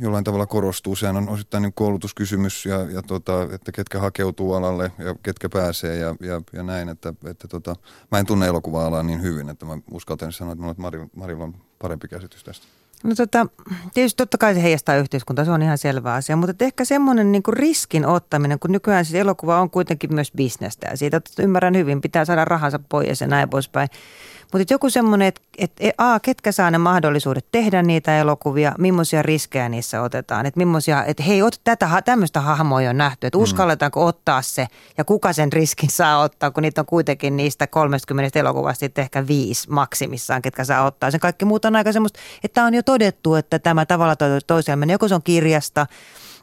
[0.01, 0.97] jollain tavalla korostuu.
[0.97, 5.97] Sehän on osittain niin koulutuskysymys ja, ja tota, että ketkä hakeutuu alalle ja ketkä pääsee
[5.97, 6.89] ja, ja, ja näin.
[6.89, 7.77] Että, että tota,
[8.13, 12.09] mä en tunne elokuva-alaa niin hyvin, että mä uskaltan sanoa, että Mari, Marilla on parempi
[12.09, 12.80] käsitys tästä.
[13.05, 13.47] No tota,
[13.95, 17.43] tietysti totta kai se heijastaa yhteiskuntaa, se on ihan selvä asia, mutta ehkä semmoinen niin
[17.49, 22.25] riskin ottaminen, kun nykyään siis elokuva on kuitenkin myös bisnestä ja siitä ymmärrän hyvin, pitää
[22.25, 23.89] saada rahansa pois ja näin poispäin.
[24.53, 29.23] Mutta joku semmoinen, että et, et, a, ketkä saa ne mahdollisuudet tehdä niitä elokuvia, millaisia
[29.23, 30.47] riskejä niissä otetaan.
[30.47, 33.43] Että millaisia, että hei, ot, tätä, tämmöistä hahmoa jo nähty, että mm.
[33.43, 34.67] uskalletaanko ottaa se
[34.99, 39.27] ja kuka sen riskin saa ottaa, kun niitä on kuitenkin niistä 30 elokuvasta sitten ehkä
[39.27, 41.11] viisi maksimissaan, ketkä saa ottaa.
[41.11, 44.95] Sen kaikki muut on aika semmoista, että on jo todettu, että tämä tavalla toiseen menee,
[44.95, 45.87] joko se on kirjasta,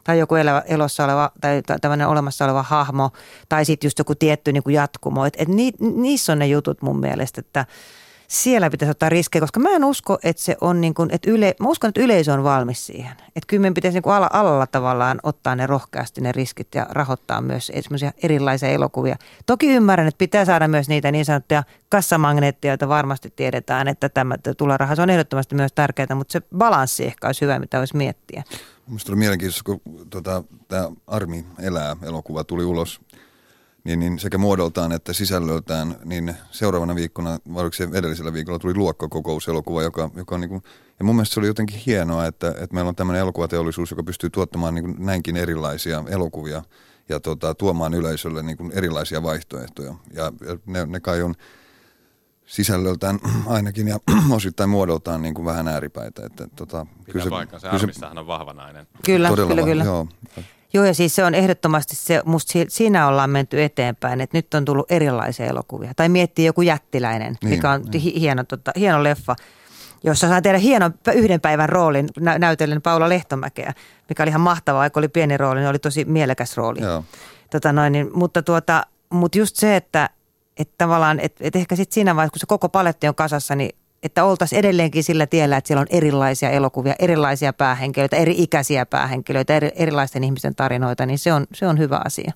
[0.08, 3.10] tai joku elävä, elossa oleva tai tämmöinen olemassa oleva hahmo
[3.48, 5.24] tai sitten just joku tietty niin kuin jatkumo.
[5.24, 7.66] Et, et ni, niissä on ne jutut mun mielestä, että
[8.28, 11.54] siellä pitäisi ottaa riskejä, koska mä en usko, että se on niin kuin, että yle,
[11.60, 13.12] mä uskon, että yleisö on valmis siihen.
[13.12, 16.86] Että kyllä meidän pitäisi niin kuin alla, alalla tavallaan ottaa ne rohkeasti ne riskit ja
[16.90, 19.16] rahoittaa myös esimerkiksi erilaisia elokuvia.
[19.46, 24.36] Toki ymmärrän, että pitää saada myös niitä niin sanottuja kassamagneetteja, joita varmasti tiedetään, että tämä
[24.76, 28.42] raha se on ehdottomasti myös tärkeää, mutta se balanssi ehkä olisi hyvä, mitä olisi miettiä.
[28.88, 33.00] Mielestäni oli mielenkiintoista, kun tota, tämä Armi elää elokuva tuli ulos
[33.84, 39.82] niin, niin sekä muodoltaan että sisällöltään, niin seuraavana viikkona, vai se edellisellä viikolla, tuli luokkakokouselokuva,
[39.82, 40.62] joka, joka on niin kuin,
[40.98, 44.30] ja mun mielestä se oli jotenkin hienoa, että, että meillä on tämmöinen elokuvateollisuus, joka pystyy
[44.30, 46.62] tuottamaan niin kuin näinkin erilaisia elokuvia
[47.08, 49.94] ja tota, tuomaan yleisölle niin kuin erilaisia vaihtoehtoja.
[50.14, 51.34] Ja, ja ne, ne kai on
[52.48, 53.98] sisällöltään ainakin ja
[54.30, 56.26] osittain muodoltaan niin kuin vähän ääripäitä.
[56.26, 57.68] Että, tota, kyllä se, paikkansa.
[57.68, 58.86] Kyllä se, on vahva nainen.
[59.04, 59.84] Kyllä, kyllä, kyllä.
[59.84, 60.08] Joo.
[60.72, 64.64] Joo ja siis se on ehdottomasti se, musta siinä ollaan menty eteenpäin, että nyt on
[64.64, 65.92] tullut erilaisia elokuvia.
[65.96, 68.20] Tai miettii joku jättiläinen, niin, mikä on niin.
[68.20, 69.36] hieno, tota, hieno leffa,
[70.04, 73.74] jossa saa tehdä hienon yhden päivän roolin nä- näytellen Paula Lehtomäkeä,
[74.08, 76.80] mikä oli ihan mahtavaa, vaikka oli pieni rooli, niin oli tosi mielekäs rooli.
[76.80, 77.04] Joo.
[77.50, 80.10] Tota noin, niin, mutta, tuota, mutta just se, että,
[80.58, 83.70] että tavallaan, että, että ehkä sitten siinä vaiheessa, kun se koko paletti on kasassa, niin
[84.02, 89.56] että oltaisiin edelleenkin sillä tiellä, että siellä on erilaisia elokuvia, erilaisia päähenkilöitä, eri ikäisiä päähenkilöitä,
[89.56, 92.32] eri, erilaisten ihmisten tarinoita, niin se on, se on hyvä asia.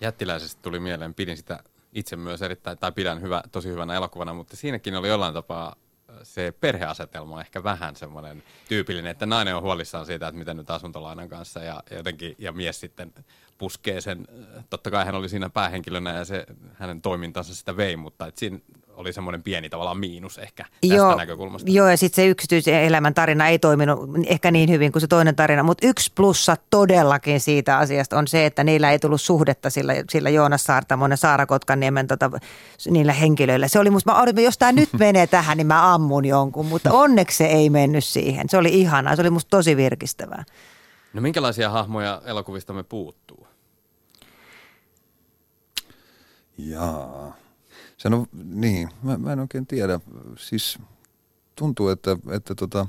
[0.00, 1.58] Jättiläisestä tuli mieleen, pidin sitä
[1.92, 5.76] itse myös erittäin, tai pidän hyvä, tosi hyvänä elokuvana, mutta siinäkin oli jollain tapaa
[6.22, 10.70] se perheasetelma on ehkä vähän semmoinen tyypillinen, että nainen on huolissaan siitä, että miten nyt
[10.70, 13.12] asuntolainan kanssa ja jotenkin, ja mies sitten
[13.60, 14.28] puskee sen,
[14.70, 18.58] totta kai hän oli siinä päähenkilönä ja se, hänen toimintansa sitä vei, mutta et siinä
[19.00, 21.70] oli semmoinen pieni tavallaan miinus ehkä tästä joo, näkökulmasta.
[21.70, 25.36] Joo, ja sitten se yksityisen elämän tarina ei toiminut ehkä niin hyvin kuin se toinen
[25.36, 29.94] tarina, mutta yksi plussa todellakin siitä asiasta on se, että niillä ei tullut suhdetta sillä,
[30.10, 32.30] sillä Joonas Saartamon ja Saara Kotkaniemen tota,
[32.90, 33.68] niillä henkilöillä.
[33.68, 37.36] Se oli musta, mä jos tämä nyt menee tähän, niin mä ammun jonkun, mutta onneksi
[37.36, 38.48] se ei mennyt siihen.
[38.48, 40.44] Se oli ihanaa, se oli musta tosi virkistävää.
[41.12, 43.49] No minkälaisia hahmoja elokuvista me puuttuu?
[46.68, 47.36] Jaa.
[48.04, 50.00] On, niin, mä, mä en oikein tiedä.
[50.38, 50.78] Siis
[51.56, 52.86] tuntuu, että, että tota,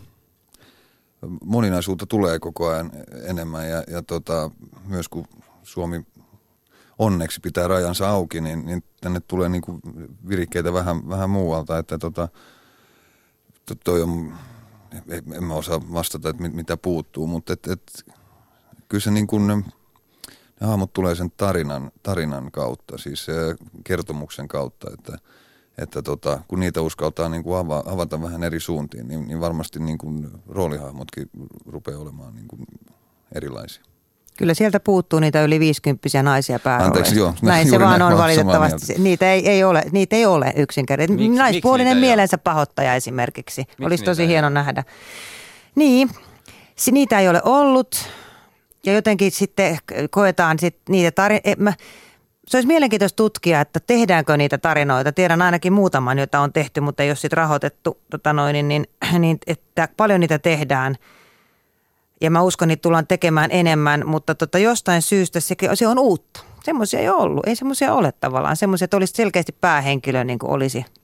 [1.44, 2.92] moninaisuutta tulee koko ajan
[3.24, 4.52] enemmän ja, ja tota,
[4.86, 5.26] myös kun
[5.64, 6.06] Suomi
[7.00, 9.82] onneksi pitää rajansa auki, niin, niin tänne tulee niin kuin
[10.30, 12.28] virikkeitä vähän, vähän muualta, että tota,
[13.66, 14.34] to, toi on,
[15.34, 18.16] en mä osaa vastata, että mit, mitä puuttuu, mutta et, et,
[18.90, 19.66] kyllä se niin kuin,
[20.62, 23.28] ne, hahmot tulee sen tarinan, tarinan kautta, siis
[23.84, 25.18] kertomuksen kautta, että,
[25.78, 29.80] että tota, kun niitä uskaltaa niin kuin ava, avata vähän eri suuntiin, niin, niin varmasti
[29.80, 31.30] niin kuin roolihahmotkin
[31.66, 32.62] rupeaa olemaan niin kuin
[33.36, 33.84] erilaisia.
[34.38, 36.98] Kyllä sieltä puuttuu niitä yli 50 naisia päärooleista.
[36.98, 37.34] Anteeksi, joo.
[37.42, 38.94] Näin se vaan on valitettavasti.
[38.98, 41.30] Niitä ei, ei, ole, niitä ei ole yksinkertaisesti.
[41.30, 43.62] Naispuolinen mielensä pahoittaja esimerkiksi.
[43.62, 44.54] Miksi Olisi tosi hieno ole?
[44.54, 44.84] nähdä.
[45.76, 46.10] Niin,
[46.92, 48.10] niitä ei ole ollut
[48.86, 49.78] ja jotenkin sitten
[50.10, 51.74] koetaan sit niitä tarinoita.
[52.48, 55.12] Se olisi mielenkiintoista tutkia, että tehdäänkö niitä tarinoita.
[55.12, 58.86] Tiedän ainakin muutaman, joita on tehty, mutta ei ole sitten rahoitettu, tota noin, niin, niin,
[59.22, 60.96] niin, että paljon niitä tehdään.
[62.22, 66.00] Ja mä uskon, että niitä tullaan tekemään enemmän, mutta tota, jostain syystä se, se on
[66.00, 66.40] uutta.
[66.64, 67.48] Semmoisia ei ollut.
[67.48, 68.58] Ei semmoisia ole tavallaan.
[68.58, 70.86] Semmoisia, että olisi selkeästi päähenkilö, niin kuin olisi–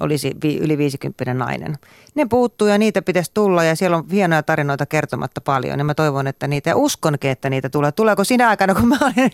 [0.00, 1.78] olisi vi, yli 50 nainen.
[2.14, 5.78] Ne puuttuu ja niitä pitäisi tulla ja siellä on hienoja tarinoita kertomatta paljon.
[5.78, 7.92] Ja mä toivon, että niitä ja uskonkin, että niitä tulee.
[7.92, 9.30] Tuleeko sinä aikana, kun mä olen,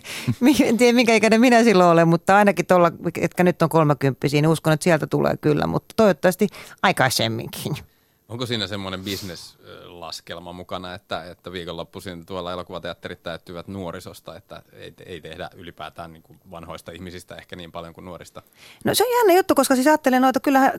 [0.68, 4.46] en tiedä minkä ikäinen minä silloin olen, mutta ainakin tuolla, etkä nyt on 30, niin
[4.46, 6.48] uskon, että sieltä tulee kyllä, mutta toivottavasti
[6.82, 7.76] aikaisemminkin.
[8.28, 9.04] Onko siinä semmoinen
[10.02, 16.22] bisneslaskelma mukana, että, että viikonloppuisin tuolla elokuvateatterit täyttyvät nuorisosta, että ei, ei tehdä ylipäätään niin
[16.22, 18.42] kuin vanhoista ihmisistä ehkä niin paljon kuin nuorista?
[18.84, 20.72] No se on jännä juttu, koska siis ajattelen noita, kyllä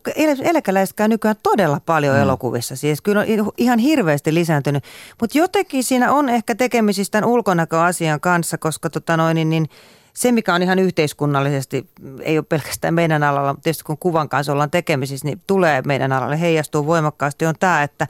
[0.43, 2.21] eläkeläiset käy nykyään todella paljon mm.
[2.21, 2.75] elokuvissa.
[2.75, 4.83] Siis kyllä on ihan hirveästi lisääntynyt,
[5.21, 9.69] mutta jotenkin siinä on ehkä tekemisistä tämän ulkonäköasian kanssa, koska tota noin, niin, niin
[10.13, 11.89] se, mikä on ihan yhteiskunnallisesti,
[12.21, 16.11] ei ole pelkästään meidän alalla, mutta tietysti kun kuvan kanssa ollaan tekemisissä, niin tulee meidän
[16.11, 18.07] alalle, heijastuu voimakkaasti, on tämä, että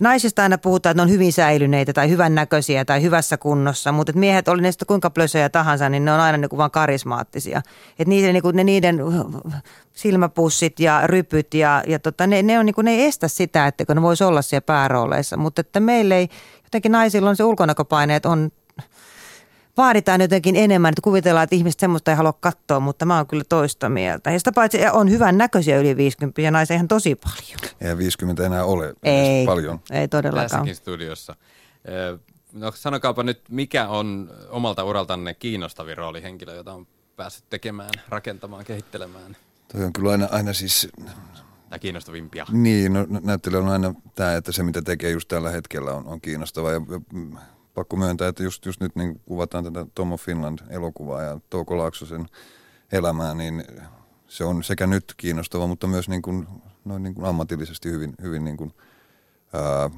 [0.00, 4.10] naisista aina puhutaan, että ne on hyvin säilyneitä tai hyvän näköisiä tai hyvässä kunnossa, mutta
[4.10, 6.70] että miehet, oli ne sitten kuinka plösöjä tahansa, niin ne on aina niin kuin vaan
[6.70, 7.62] karismaattisia.
[7.90, 8.98] Että niiden, niin kuin, ne niiden
[9.92, 13.66] silmäpussit ja rypyt ja, ja tota, ne, ne, on, niin kuin, ne ei estä sitä,
[13.66, 16.28] että ne voisi olla siellä päärooleissa, mutta että meillä ei,
[16.64, 18.50] jotenkin naisilla on se ulkonäköpaineet on
[19.76, 23.44] vaaditaan jotenkin enemmän, että kuvitellaan, että ihmiset semmoista ei halua katsoa, mutta mä oon kyllä
[23.48, 24.30] toista mieltä.
[24.30, 27.74] Ja sitä paitsi on hyvän näköisiä yli 50 ja naisia ihan tosi paljon.
[27.80, 29.80] Ei 50 enää ole ei, paljon.
[29.90, 30.50] Ei todellakaan.
[30.50, 31.36] Tässäkin studiossa.
[32.52, 36.86] No sanokaapa nyt, mikä on omalta uraltanne kiinnostavin roolihenkilö, jota on
[37.16, 39.36] päässyt tekemään, rakentamaan, kehittelemään?
[39.72, 40.88] Toi on kyllä aina, aina siis...
[41.70, 42.46] Tai kiinnostavimpia.
[42.50, 46.20] Niin, no, näyttely on aina tämä, että se mitä tekee just tällä hetkellä on, on
[46.20, 46.72] kiinnostavaa.
[46.72, 46.80] Ja,
[47.76, 52.26] pakko myöntää, että just, just nyt niin kuvataan tätä Tomo Finland-elokuvaa ja Touko Laaksosen
[52.92, 53.64] elämää, niin
[54.28, 56.46] se on sekä nyt kiinnostava, mutta myös niin kuin,
[56.84, 58.74] noin niin kuin ammatillisesti hyvin, hyvin niin kuin,
[59.52, 59.90] ää,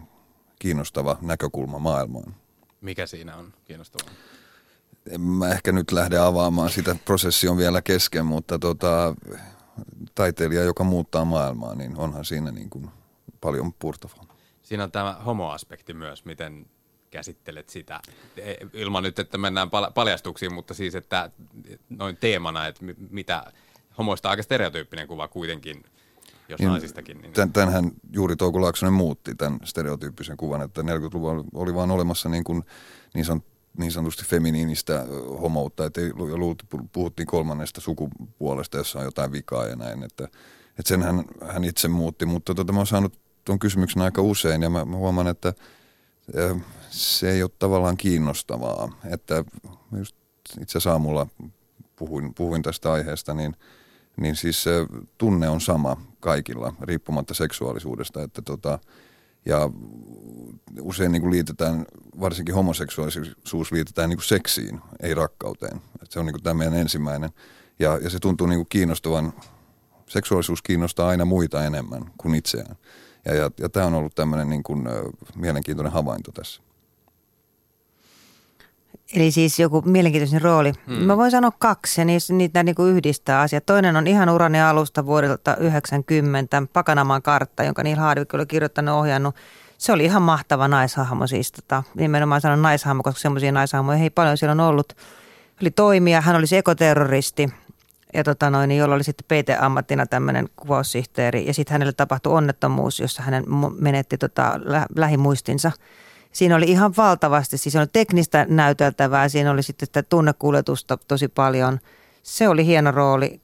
[0.58, 2.34] kiinnostava näkökulma maailmaan.
[2.80, 4.14] Mikä siinä on kiinnostavaa?
[5.10, 9.14] En mä ehkä nyt lähde avaamaan sitä, prosessi on vielä kesken, mutta tota,
[10.14, 12.90] taiteilija, joka muuttaa maailmaa, niin onhan siinä niin kuin
[13.40, 14.24] paljon purtavaa.
[14.62, 16.66] Siinä on tämä homoaspekti myös, miten
[17.10, 18.00] käsittelet sitä,
[18.36, 21.30] e, ilman nyt, että mennään paljastuksiin, mutta siis, että
[21.88, 23.52] noin teemana, että mitä
[23.98, 25.84] homoista aika stereotyyppinen kuva kuitenkin,
[26.48, 27.20] jos niin, naisistakin.
[27.20, 27.32] Niin...
[27.32, 32.44] Tän, tänhän juuri Touko Laaksonen muutti tämän stereotyyppisen kuvan, että 40-luvulla oli vaan olemassa niin,
[32.44, 32.62] kuin,
[33.14, 33.42] niin, san,
[33.78, 35.06] niin sanotusti feminiinistä
[35.40, 36.00] homoutta, että
[36.92, 40.24] puhuttiin kolmannesta sukupuolesta, jossa on jotain vikaa ja näin, että,
[40.78, 44.62] että sen hän, hän itse muutti, mutta tota, mä oon saanut tuon kysymyksen aika usein
[44.62, 45.54] ja mä, mä huomaan, että
[46.90, 48.92] se ei ole tavallaan kiinnostavaa.
[49.10, 49.44] Että
[49.98, 50.16] just
[50.60, 51.26] itse asiassa aamulla
[51.96, 53.56] puhuin, puhuin tästä aiheesta, niin,
[54.16, 54.70] niin siis se
[55.18, 58.22] tunne on sama kaikilla, riippumatta seksuaalisuudesta.
[58.22, 58.78] Että tota,
[59.46, 59.70] ja
[60.80, 61.86] usein niin kuin liitetään,
[62.20, 65.76] varsinkin homoseksuaalisuus liitetään niin kuin seksiin, ei rakkauteen.
[65.76, 67.30] Että se on niin kuin tämä meidän ensimmäinen.
[67.78, 69.32] Ja, ja se tuntuu niin kuin kiinnostavan,
[70.06, 72.76] seksuaalisuus kiinnostaa aina muita enemmän kuin itseään.
[73.24, 74.88] Ja, ja, ja tämä on ollut tämmöinen niin kuin,
[75.36, 76.62] mielenkiintoinen havainto tässä.
[79.14, 80.72] Eli siis joku mielenkiintoinen rooli.
[80.86, 80.94] Hmm.
[80.94, 83.66] Mä voin sanoa kaksi ja niistä, niitä niin kuin yhdistää asiat.
[83.66, 89.34] Toinen on ihan urani alusta vuodelta 90, Pakanamaan kartta, jonka Neil Hardwick oli kirjoittanut ohjannut.
[89.78, 91.52] Se oli ihan mahtava naishahmo siis.
[91.52, 94.92] Tota, nimenomaan sanon naishahmo, koska semmoisia naishahmoja ei paljon siellä on ollut.
[95.62, 97.48] Oli toimija, hän oli ekoterroristi
[98.14, 101.46] ja tota noin, jolla oli sitten PT-ammattina tämmöinen kuvaussihteeri.
[101.46, 103.44] Ja sitten hänelle tapahtui onnettomuus, jossa hänen
[103.78, 105.72] menetti tota lä- lähimuistinsa–
[106.32, 111.78] Siinä oli ihan valtavasti, siis oli teknistä näyteltävää, siinä oli sitten sitä tunnekuljetusta tosi paljon.
[112.22, 113.40] Se oli hieno rooli.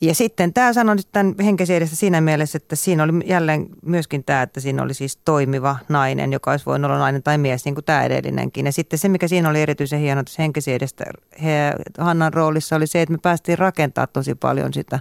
[0.00, 4.42] Ja sitten tämä sanoi nyt tämän henkesiedestä siinä mielessä, että siinä oli jälleen myöskin tämä,
[4.42, 7.84] että siinä oli siis toimiva nainen, joka olisi voinut olla nainen tai mies, niin kuin
[7.84, 8.66] tämä edellinenkin.
[8.66, 11.04] Ja sitten se, mikä siinä oli erityisen hieno tässä henkesiedestä
[11.98, 15.00] Hannan roolissa, oli se, että me päästiin rakentaa tosi paljon sitä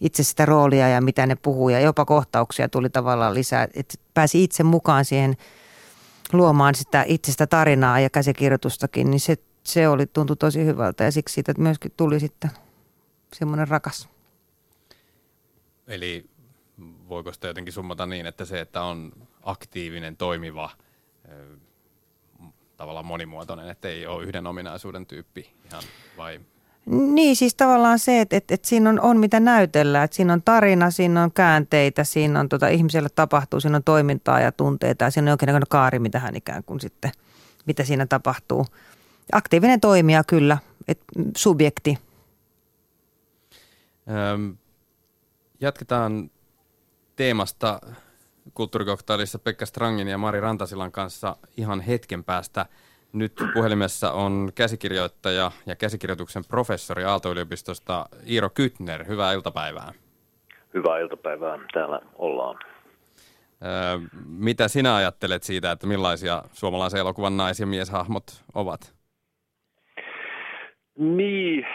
[0.00, 1.68] itse sitä roolia ja mitä ne puhuu.
[1.68, 5.36] Ja jopa kohtauksia tuli tavallaan lisää, että pääsi itse mukaan siihen–
[6.32, 11.04] luomaan sitä itsestä tarinaa ja käsikirjoitustakin, niin se, se oli, tuntui tosi hyvältä.
[11.04, 12.50] Ja siksi siitä myöskin tuli sitten
[13.34, 14.08] semmoinen rakas.
[15.86, 16.30] Eli
[17.08, 20.70] voiko sitä jotenkin summata niin, että se, että on aktiivinen, toimiva,
[22.76, 25.82] tavallaan monimuotoinen, että ei ole yhden ominaisuuden tyyppi ihan
[26.16, 26.40] vai?
[26.86, 30.42] Niin, siis tavallaan se, että, että, että siinä on, on mitä näytellä, että siinä on
[30.42, 35.10] tarina, siinä on käänteitä, siinä on tota, ihmiselle tapahtuu, siinä on toimintaa ja tunteita ja
[35.10, 37.12] siinä on jonkinlainen kaari, mitä hän ikään kuin sitten,
[37.66, 38.66] mitä siinä tapahtuu.
[39.32, 41.00] Aktiivinen toimija kyllä, et,
[41.36, 41.98] subjekti.
[44.10, 44.56] Öm,
[45.60, 46.30] jatketaan
[47.16, 47.80] teemasta
[48.54, 52.66] kulttuurikoktailissa Pekka Strangin ja Mari Rantasilan kanssa ihan hetken päästä–
[53.14, 59.06] nyt puhelimessa on käsikirjoittaja ja käsikirjoituksen professori Aalto-yliopistosta Iiro Kytner.
[59.06, 59.92] Hyvää iltapäivää.
[60.74, 61.58] Hyvää iltapäivää.
[61.72, 62.58] Täällä ollaan.
[63.64, 68.94] Öö, mitä sinä ajattelet siitä, että millaisia suomalaisen elokuvan nais- ja mieshahmot ovat?
[70.98, 71.66] Niin,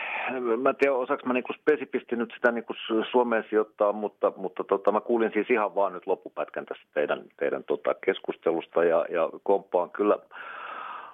[0.58, 2.74] mä en tiedä osaanko mä niinku spesifisti nyt sitä niinku
[3.12, 7.63] Suomeen sijoittaa, mutta, mutta tota, mä kuulin siis ihan vaan nyt loppupätkän tästä teidän, teidän
[7.63, 10.18] tota keskustelusta ja, ja komppaan kyllä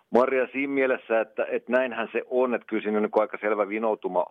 [0.10, 4.26] Maria siinä mielessä, että, että näinhän se on, että kyllä siinä niin aika selvä vinoutuma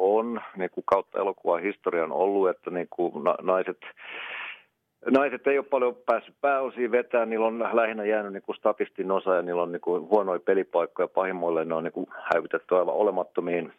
[0.00, 3.78] on, niin kuin kautta elokuvan historian ollut, että niin kuin naiset,
[5.10, 9.34] naiset ei ole paljon päässyt pääosiin vetämään, niillä on lähinnä jäänyt niin kuin statistin osa
[9.34, 13.72] ja niillä on niin kuin huonoja pelipaikkoja, pahimmoille ne on niin kuin häivytetty aivan olemattomiin.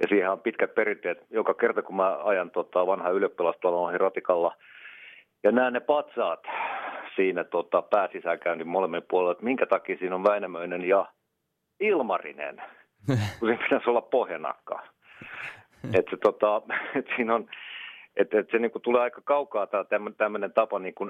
[0.00, 1.26] Ja siihen on pitkät perinteet.
[1.30, 4.56] Joka kerta kun mä ajan tota, vanha ylioppilastalon ratikalla
[5.42, 6.40] ja näen ne patsaat,
[7.16, 11.06] siinä tota, pääsisäänkäynnin molemmin puolella, että minkä takia siinä on Väinämöinen ja
[11.80, 12.62] Ilmarinen,
[13.06, 14.82] kun siinä pitäisi olla pohjanakka.
[15.98, 16.62] Että tota,
[16.98, 17.48] et siinä on,
[18.16, 21.08] että et se niinku tulee aika kaukaa tämä tämmöinen tapa niinku,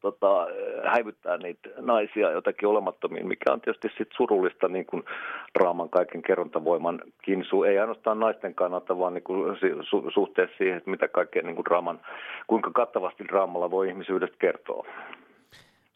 [0.00, 0.46] tota,
[0.92, 5.02] häivyttää niitä naisia jotakin olemattomiin, mikä on tietysti sit surullista niinku,
[5.58, 7.62] draaman kaiken kerrontavoiman kinsu.
[7.62, 9.34] Ei ainoastaan naisten kannalta, vaan niinku,
[9.82, 12.00] su, suhteessa siihen, että mitä kaikkea niinku, draaman,
[12.46, 14.86] kuinka kattavasti draamalla voi ihmisyydestä kertoa.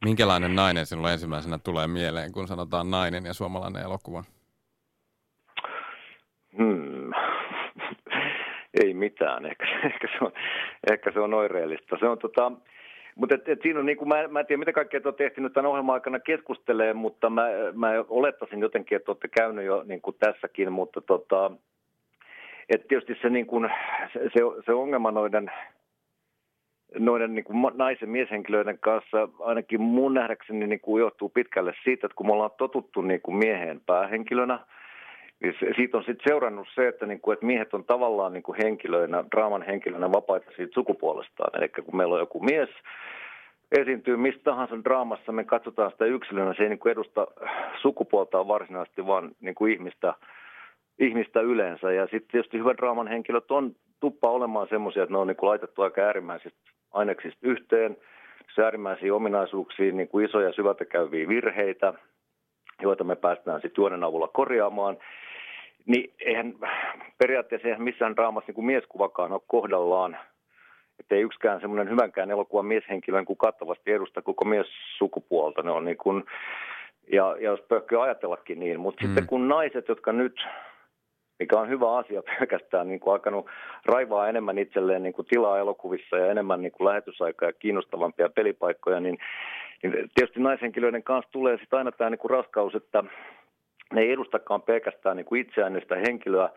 [0.05, 4.25] Minkälainen nainen sinulle ensimmäisenä tulee mieleen, kun sanotaan nainen ja suomalainen elokuva?
[6.59, 6.98] Hmm.
[8.83, 10.33] Ei mitään, ehkä, ehkä, se on,
[10.93, 11.97] ehkä se on oireellista.
[12.01, 12.53] Se on tota,
[13.15, 15.27] mutta et, et siinä on, niin kuin, mä, mä en tiedä, mitä kaikkea te olette
[15.27, 20.01] ehtinyt tämän ohjelman aikana keskustelee, mutta mä, mä olettaisin jotenkin, että olette käynyt jo niin
[20.01, 21.51] kuin tässäkin, mutta tota,
[22.69, 23.71] et tietysti se, niin kuin,
[24.13, 25.51] se, se, se ongelma noiden
[26.99, 32.17] noiden niin kuin naisen mieshenkilöiden kanssa ainakin mun nähdäkseni niin kuin johtuu pitkälle siitä, että
[32.17, 34.59] kun me ollaan totuttu niin kuin mieheen päähenkilönä,
[35.41, 38.59] niin siitä on sitten seurannut se, että, niin kuin, että miehet on tavallaan niin kuin
[38.63, 41.51] henkilöinä, draaman henkilöinä vapaita siitä sukupuolestaan.
[41.59, 42.69] Eli kun meillä on joku mies,
[43.81, 47.27] esiintyy mistä tahansa draamassa, me katsotaan sitä yksilönä, se ei niin kuin edusta
[47.83, 50.15] sukupuoltaan varsinaisesti, vaan niin kuin ihmistä,
[50.99, 51.93] ihmistä yleensä.
[51.93, 55.49] Ja sitten tietysti hyvän draaman henkilöt on tuppa olemaan semmoisia, että ne on niin kuin
[55.49, 56.61] laitettu aika äärimmäisesti
[56.93, 57.97] aineksista yhteen,
[58.65, 61.95] äärimmäisiin ominaisuuksiin, niin kuin isoja syvältä käyviä virheitä,
[62.83, 64.97] joita me päästään sitten juonen avulla korjaamaan.
[65.87, 66.55] Niin eihän
[67.19, 70.19] periaatteessa eihän missään draamassa niin kuin mieskuvakaan ole kohdallaan,
[71.01, 74.67] että ei yksikään semmoinen hyvänkään elokuvan mieshenkilön kuin kattavasti edusta koko mies
[74.99, 75.63] sukupuolta.
[75.63, 76.25] Ne on niin kuin,
[77.13, 79.07] ja, ja jos pöhköä ajatellakin niin, mutta mm.
[79.07, 80.47] sitten kun naiset, jotka nyt
[81.39, 83.47] mikä on hyvä asia pelkästään niin kuin alkanut
[83.85, 89.01] raivaa enemmän itselleen niin kuin tilaa elokuvissa ja enemmän niin kuin lähetysaikaa ja kiinnostavampia pelipaikkoja,
[89.01, 89.19] niin,
[89.83, 93.05] niin tietysti naishenkilöiden kanssa tulee sitten aina tämä niin kuin raskaus, että
[93.93, 96.49] ne ei edustakaan pelkästään niin kuin itseään sitä henkilöä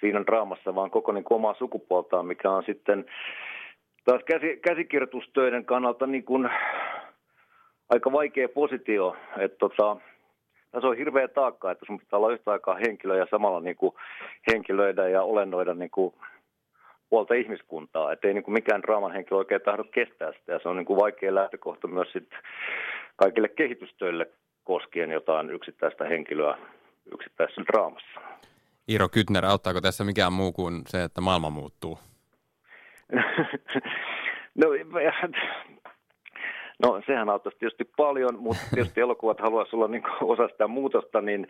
[0.00, 3.04] siinä draamassa, vaan koko niin kuin omaa sukupuoltaan, mikä on sitten
[4.04, 6.50] taas käsi, käsikirjoitustöiden kannalta niin kuin
[7.88, 9.96] aika vaikea positio, että tota,
[10.80, 13.94] se on hirveä taakka, että sun pitää olla yhtä aikaa henkilö ja samalla niin kuin
[14.52, 16.14] henkilöidä ja olennoida niin kuin
[17.10, 18.12] puolta ihmiskuntaa.
[18.12, 20.52] Että ei niin kuin mikään draaman henkilö oikein tahdo kestää sitä.
[20.52, 22.28] Ja se on niin kuin vaikea lähtökohta myös sit
[23.16, 24.26] kaikille kehitystöille
[24.64, 26.58] koskien jotain yksittäistä henkilöä
[27.14, 28.20] yksittäisessä draamassa.
[28.88, 31.98] Iiro Kytner, auttaako tässä mikään muu kuin se, että maailma muuttuu?
[34.60, 34.66] no
[36.82, 41.46] No sehän auttaisi tietysti paljon, mutta tietysti elokuvat haluaisi olla niin osa sitä muutosta, niin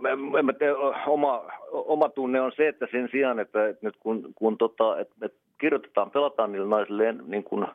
[0.00, 0.08] mä
[1.06, 5.14] oma, oma tunne on se, että sen sijaan, että, että nyt kun, kun tota, että,
[5.22, 7.66] että kirjoitetaan, pelataan niille naisille niin kuin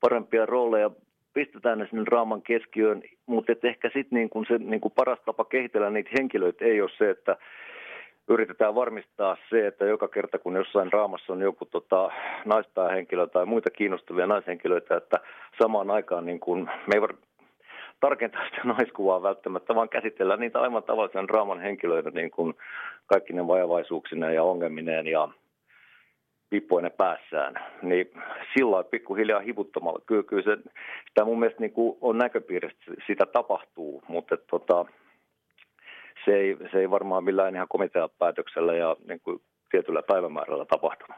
[0.00, 0.90] parempia rooleja,
[1.34, 5.18] pistetään ne sinne draaman keskiöön, mutta että ehkä sitten niin kuin se niin kuin paras
[5.26, 7.36] tapa kehitellä niitä henkilöitä ei ole se, että
[8.28, 12.10] yritetään varmistaa se, että joka kerta kun jossain raamassa on joku tota,
[12.44, 15.20] naispäähenkilö tai muita kiinnostavia naishenkilöitä, että
[15.62, 17.14] samaan aikaan niin kuin, me ei var
[18.00, 22.54] tarkentaa sitä naiskuvaa välttämättä, vaan käsitellään niitä aivan tavallisen draaman henkilöitä niin kuin
[23.06, 25.28] kaikki ne vajavaisuuksineen ja ongelmineen ja
[26.52, 28.06] pippoinen päässään, niin
[28.54, 30.00] sillä pikkuhiljaa hivuttomalla.
[30.06, 30.62] Kyllä, kyllä se,
[31.08, 34.84] sitä mun mielestä niin kuin on näköpiiristä, sitä tapahtuu, mutta tota,
[36.24, 39.40] se ei, se ei varmaan millään ihan komiteapäätöksellä ja niin kuin
[39.70, 41.16] tietyllä päivämäärällä tapahtunut.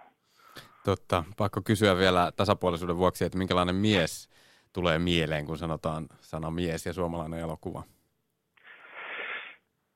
[0.84, 1.24] Totta.
[1.36, 4.28] Pakko kysyä vielä tasapuolisuuden vuoksi, että minkälainen mies
[4.72, 7.82] tulee mieleen, kun sanotaan sana mies ja suomalainen elokuva?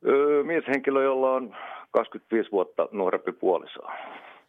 [0.07, 1.57] Öö, mieshenkilö, jolla on
[1.91, 3.93] 25 vuotta nuorempi puolisoa.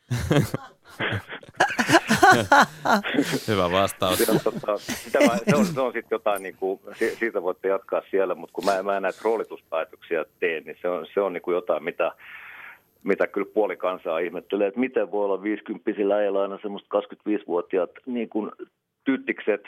[3.47, 4.17] Hyvä vastaus.
[4.17, 6.79] Se on, tota, sitä mä, se on, se on sitten jotain, niin kuin,
[7.19, 11.07] siitä voitte jatkaa siellä, mutta kun mä, mä en näitä roolituspäätöksiä tee, niin se on,
[11.13, 12.11] se on niin kuin jotain, mitä,
[13.03, 18.29] mitä kyllä puoli kansaa ihmettelee, että miten voi olla 50 äijällä aina semmoista 25-vuotiaat niin
[18.29, 18.51] kuin
[19.03, 19.63] tyttikset,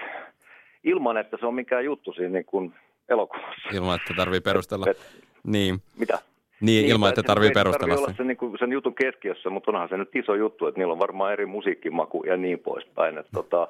[0.83, 2.73] ilman että se on mikään juttu siinä niin kuin
[3.09, 3.69] elokuvassa.
[3.73, 4.85] Ilman, että tarvii perustella.
[4.89, 4.97] Et,
[5.43, 5.81] niin.
[5.97, 6.19] Mitä?
[6.61, 9.97] Niin, ilman, että tarvii perustella olla sen, niin kuin, sen jutun keskiössä, mutta onhan se
[9.97, 13.17] nyt iso juttu, että niillä on varmaan eri musiikkimaku ja niin poispäin.
[13.17, 13.67] Että, tota,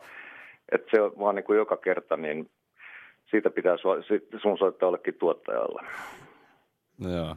[0.71, 2.49] että se on vaan niin kuin joka kerta, niin
[3.29, 3.77] siitä pitää
[4.41, 5.81] sun soittaa jollekin tuottajalle.
[6.99, 7.35] Joo.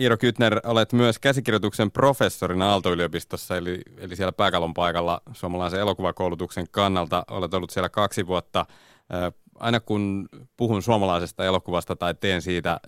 [0.00, 7.24] Iiro Kytner, olet myös käsikirjoituksen professorina Aalto-yliopistossa, eli, eli siellä pääkallon paikalla suomalaisen elokuvakoulutuksen kannalta.
[7.30, 8.66] Olet ollut siellä kaksi vuotta
[9.60, 12.80] aina kun puhun suomalaisesta elokuvasta tai teen siitä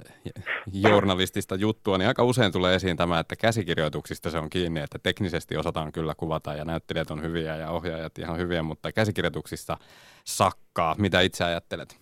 [0.73, 5.57] journalistista juttua, niin aika usein tulee esiin tämä, että käsikirjoituksista se on kiinni, että teknisesti
[5.57, 9.77] osataan kyllä kuvata ja näyttelijät on hyviä ja ohjaajat ihan hyviä, mutta käsikirjoituksista
[10.25, 10.95] sakkaa.
[10.99, 12.01] Mitä itse ajattelet?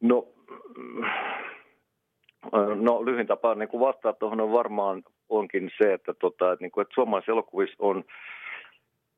[0.00, 0.28] No,
[2.74, 6.82] no lyhin tapa niin vastaa tuohon on varmaan onkin se, että, tota, että, niin kuin,
[6.82, 8.04] että suomalaisessa elokuvissa on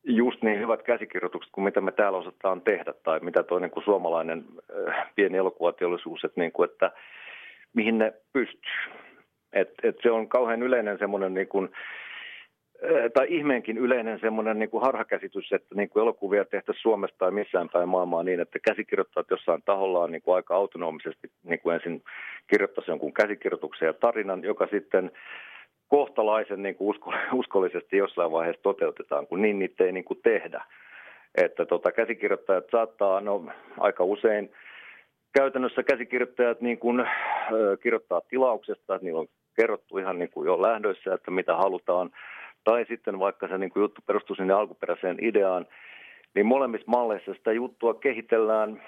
[0.06, 3.84] just niin hyvät käsikirjoitukset kuin mitä me täällä osataan tehdä tai mitä tuo niin kuin
[3.84, 4.44] suomalainen
[4.88, 6.90] äh, pieni elokuvateollisuus, että, niin kuin, että
[7.74, 8.72] mihin ne pystyy.
[9.52, 11.68] Et, et se on kauhean yleinen semmoinen niin kuin,
[12.84, 17.30] äh, tai ihmeenkin yleinen semmoinen niin kuin harhakäsitys, että niin kuin elokuvia tehtäisiin Suomesta tai
[17.30, 22.02] missään päin maailmaa niin, että käsikirjoittajat jossain tahollaan niin kuin aika autonomisesti niin kuin ensin
[22.46, 25.10] kirjoittaisi jonkun käsikirjoituksen ja tarinan, joka sitten
[25.88, 30.64] kohtalaisen niin kuin usko, uskollisesti jossain vaiheessa toteutetaan, kun niin niitä ei niin kuin tehdä.
[31.34, 33.44] Että tota, käsikirjoittajat saattaa, no
[33.78, 34.50] aika usein
[35.38, 37.06] käytännössä käsikirjoittajat niin kuin,
[37.82, 42.10] kirjoittaa tilauksesta, että niillä on kerrottu ihan niin kuin jo lähdöissä, että mitä halutaan.
[42.64, 45.66] Tai sitten vaikka se niin kuin juttu perustuu sinne alkuperäiseen ideaan,
[46.34, 48.82] niin molemmissa malleissa sitä juttua kehitellään,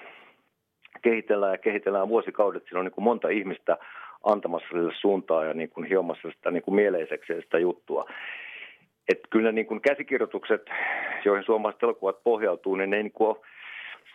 [1.01, 2.63] kehitellään ja kehitellään vuosikaudet.
[2.63, 3.77] Siinä on niin kuin monta ihmistä
[4.23, 8.05] antamassa sille suuntaa ja niin kuin hiomassa sitä niin kuin mieleiseksi sitä juttua.
[9.09, 10.61] Että kyllä niin kuin käsikirjoitukset,
[11.25, 13.35] joihin suomalaiset elokuvat pohjautuu, niin ne, niin kuin,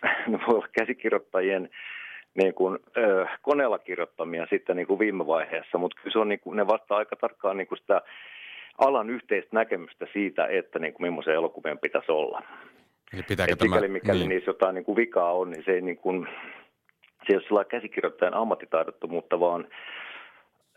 [0.27, 1.69] ne voi olla käsikirjoittajien
[2.33, 6.39] niin kuin, ö, koneella kirjoittamia sitten niin kuin viime vaiheessa, mutta kyllä se on, niin
[6.39, 8.01] kuin, ne vastaa aika tarkkaan niin kuin sitä
[8.77, 12.41] alan yhteistä näkemystä siitä, että niin kuin, millaisen elokuvien pitäisi olla.
[13.13, 13.87] Eli pitääkö tämä...
[13.87, 14.29] Mikäli niin.
[14.29, 16.27] niissä jotain niin kuin vikaa on, niin se ei niin kuin,
[17.27, 19.67] se ei ole sellainen käsikirjoittajan ammattitaidottomuutta, vaan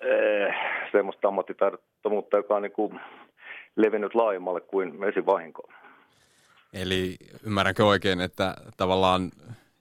[0.05, 0.55] äh,
[0.93, 3.01] semmoista ammattitaidottomuutta, joka on niin kuin
[3.77, 5.69] levinnyt laajemmalle kuin vesivahinko.
[6.73, 9.31] Eli ymmärränkö oikein, että tavallaan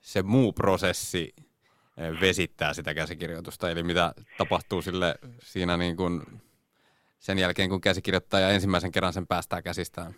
[0.00, 6.20] se muu prosessi eh, vesittää sitä käsikirjoitusta, eli mitä tapahtuu sille siinä niin kuin
[7.18, 10.14] sen jälkeen, kun käsikirjoittaja ensimmäisen kerran sen päästää käsistään?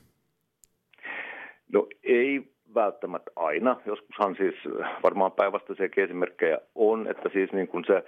[1.73, 3.77] No ei välttämättä aina.
[3.87, 4.55] Joskushan siis
[5.03, 8.05] varmaan päinvastaisia esimerkkejä on, että siis niin kuin se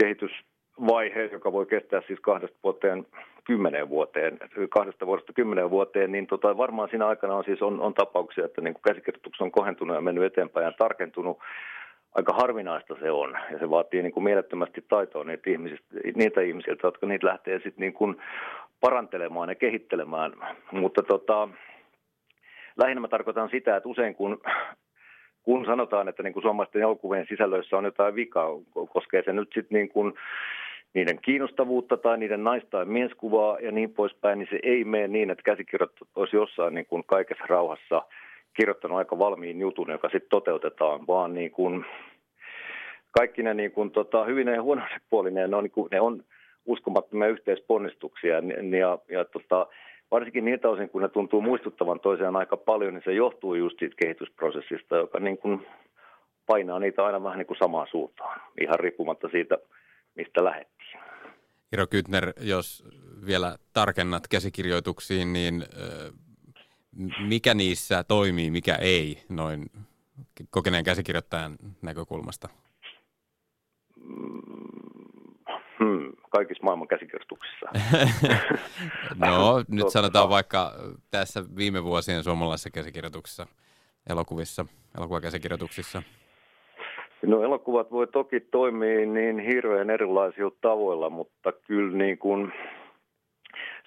[0.00, 3.06] kehitysvaihe, joka voi kestää siis kahdesta vuoteen
[3.44, 4.38] kymmeneen vuoteen,
[4.70, 8.60] kahdesta vuodesta kymmeneen vuoteen, niin tota, varmaan siinä aikana on siis on, on tapauksia, että
[8.60, 11.38] niin käsikirjoitus on kohentunut ja mennyt eteenpäin ja tarkentunut.
[12.14, 16.86] Aika harvinaista se on ja se vaatii niin kuin mielettömästi taitoa niitä, ihmisistä, niitä ihmisiltä,
[16.86, 18.16] jotka niitä lähtee sitten niin kuin
[18.80, 20.32] parantelemaan ja kehittelemään.
[20.72, 21.48] Mutta tota,
[22.76, 24.40] lähinnä mä tarkoitan sitä, että usein kun,
[25.42, 28.48] kun sanotaan, että niin kuin suomalaisten elokuvien sisällöissä on jotain vikaa,
[28.92, 30.14] koskee se nyt sitten niin kuin
[30.94, 35.30] niiden kiinnostavuutta tai niiden naista- tai mieskuvaa ja niin poispäin, niin se ei mene niin,
[35.30, 38.02] että käsikirjoittajat olisi jossain niin kuin kaikessa rauhassa
[38.56, 41.84] kirjoittanut aika valmiin jutun, joka sitten toteutetaan, vaan niin kuin
[43.10, 46.22] kaikki ne niin kuin, tota, hyvin ja huonoille puolinen, ne on, niin kuin, ne on
[46.66, 48.42] uskomattomia yhteisponnistuksia ja,
[48.78, 49.66] ja, ja tota,
[50.12, 53.96] varsinkin niiltä osin, kun ne tuntuu muistuttavan toisiaan aika paljon, niin se johtuu just siitä
[54.02, 55.66] kehitysprosessista, joka niin kuin
[56.46, 59.58] painaa niitä aina vähän niin kuin samaan suuntaan, ihan riippumatta siitä,
[60.14, 61.00] mistä lähdettiin.
[61.72, 62.84] Iro Kytner, jos
[63.26, 65.64] vielä tarkennat käsikirjoituksiin, niin
[67.28, 69.66] mikä niissä toimii, mikä ei, noin
[70.50, 72.48] kokeneen käsikirjoittajan näkökulmasta?
[75.82, 77.66] Hmm, kaikissa maailman käsikirjoituksissa.
[79.26, 80.72] no, nyt sanotaan vaikka
[81.10, 83.46] tässä viime vuosien suomalaisissa käsikirjoituksissa,
[84.10, 84.66] elokuvissa,
[84.98, 86.02] elokuvakäsikirjoituksissa.
[87.26, 92.52] No elokuvat voi toki toimia niin hirveän erilaisilla tavoilla, mutta kyllä niin kuin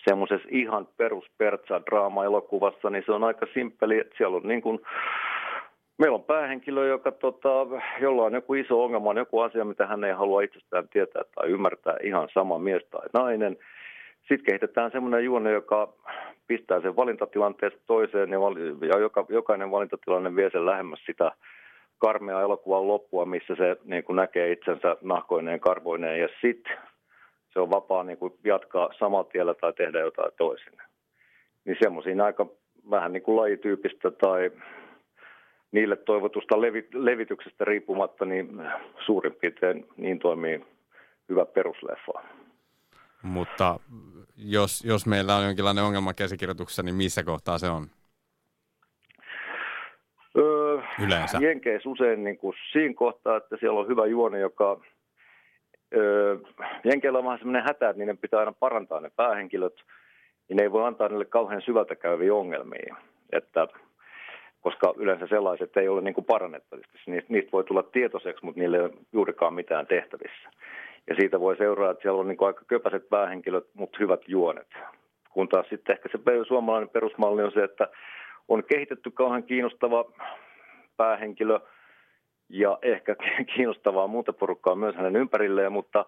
[0.10, 4.80] semmoisessa ihan peruspertsa draama-elokuvassa, niin se on aika simppeli, että siellä on niin kuin
[5.98, 7.50] Meillä on päähenkilö, joka, tota,
[8.02, 11.50] jolla on joku iso ongelma, on joku asia, mitä hän ei halua itsestään tietää tai
[11.50, 13.58] ymmärtää, ihan sama mies tai nainen.
[14.20, 15.94] Sitten kehitetään semmoinen juone, joka
[16.48, 18.30] pistää sen valintatilanteesta toiseen
[18.90, 21.32] ja, joka, jokainen valintatilanne vie sen lähemmäs sitä
[21.98, 26.78] karmea elokuvan loppua, missä se niin kuin näkee itsensä nahkoineen, karvoineen ja sitten
[27.54, 30.74] se on vapaa niin kuin jatkaa samalla tiellä tai tehdä jotain toisin.
[31.66, 32.46] Niin semmoisiin aika
[32.90, 34.52] vähän niin kuin lajityypistä tai
[35.76, 38.62] niille toivotusta levi, levityksestä riippumatta, niin
[39.06, 40.66] suurin piirtein niin toimii
[41.30, 42.14] hyvä perusleffa.
[43.22, 43.80] Mutta
[44.38, 47.86] jos, jos meillä on jonkinlainen ongelma käsikirjoituksessa, niin missä kohtaa se on?
[50.38, 51.38] Öö, Yleensä.
[51.42, 54.80] Jenkeissä usein niin kuin siinä kohtaa, että siellä on hyvä juone, joka...
[55.96, 56.38] Öö,
[56.84, 59.76] Jenkeillä on vähän sellainen hätä, että niiden pitää aina parantaa ne päähenkilöt,
[60.50, 62.96] niin ne ei voi antaa niille kauhean syvältä käyviä ongelmia.
[63.32, 63.68] Että
[64.66, 66.92] koska yleensä sellaiset ei ole niin parannettavissa.
[67.08, 70.50] Niistä, niistä voi tulla tietoiseksi, mutta niille ei ole juurikaan mitään tehtävissä.
[71.08, 74.68] Ja siitä voi seuraa, että siellä on niin aika köpäiset päähenkilöt, mutta hyvät juonet.
[75.30, 77.88] Kun taas sitten ehkä se suomalainen perusmalli on se, että
[78.48, 80.06] on kehitetty kauhean kiinnostava
[80.98, 81.60] päähenkilö
[82.50, 83.16] ja ehkä
[83.56, 86.06] kiinnostavaa muuta porukkaa myös hänen ympärilleen, mutta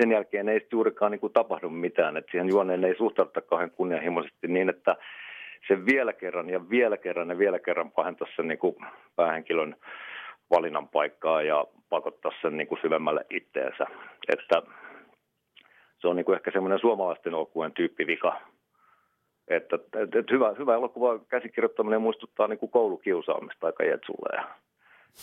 [0.00, 2.16] sen jälkeen ei juurikaan niin kuin tapahdu mitään.
[2.16, 4.96] Että siihen juoneen ei suhtauduta kauhean kunnianhimoisesti niin, että
[5.68, 8.76] se vielä kerran ja vielä kerran ja vielä kerran pahentaa sen niin kuin
[9.16, 9.76] päähenkilön
[10.50, 13.86] valinnan paikkaa ja pakottaa sen niin kuin syvemmälle itteensä.
[14.28, 14.62] Että
[15.98, 18.40] se on niin kuin ehkä semmoinen suomalaisten elokuvan tyyppivika.
[19.48, 24.42] Että, että, että hyvä, hyvä elokuva käsikirjoittaminen muistuttaa niin kuin koulukiusaamista aika jetsulle.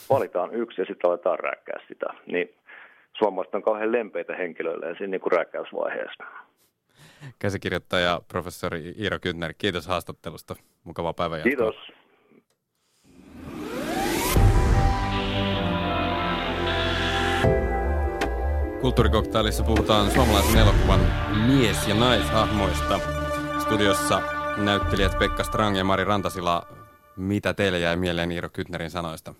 [0.09, 2.05] Valitaan yksi ja sitten aletaan rääkkää sitä.
[2.25, 2.55] Niin
[3.17, 6.23] suomalaiset on kauhean lempeitä henkilöille siinä niin kuin rääkkäysvaiheessa
[7.39, 9.53] käsikirjoittaja professori Iiro Kyntner.
[9.57, 10.55] Kiitos haastattelusta.
[10.83, 11.75] Mukavaa päivää Kiitos.
[18.81, 20.99] Kulttuurikoktailissa puhutaan suomalaisen elokuvan
[21.47, 22.99] mies- ja naishahmoista.
[23.59, 24.21] Studiossa
[24.57, 26.67] näyttelijät Pekka Strang ja Mari Rantasila.
[27.15, 29.33] Mitä teille jäi mieleen Iiro Kytnerin sanoista?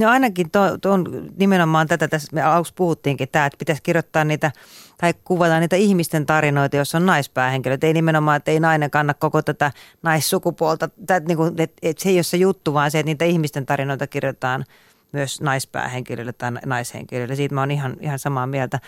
[0.00, 4.24] No ainakin to, to on nimenomaan tätä, tässä me aluksi puhuttiinkin, tämä, että pitäisi kirjoittaa
[4.24, 4.52] niitä
[4.98, 7.84] tai kuvata niitä ihmisten tarinoita, jos on naispäähenkilöt.
[7.84, 9.72] Ei nimenomaan, että ei nainen kanna koko tätä
[10.02, 13.24] naissukupuolta, että, niin kuin, että, että se ei ole se juttu, vaan se, että niitä
[13.24, 14.64] ihmisten tarinoita kirjoitetaan
[15.12, 17.36] myös naispäähenkilöille tai naishenkilöille.
[17.36, 18.80] Siitä mä oon ihan, ihan samaa mieltä.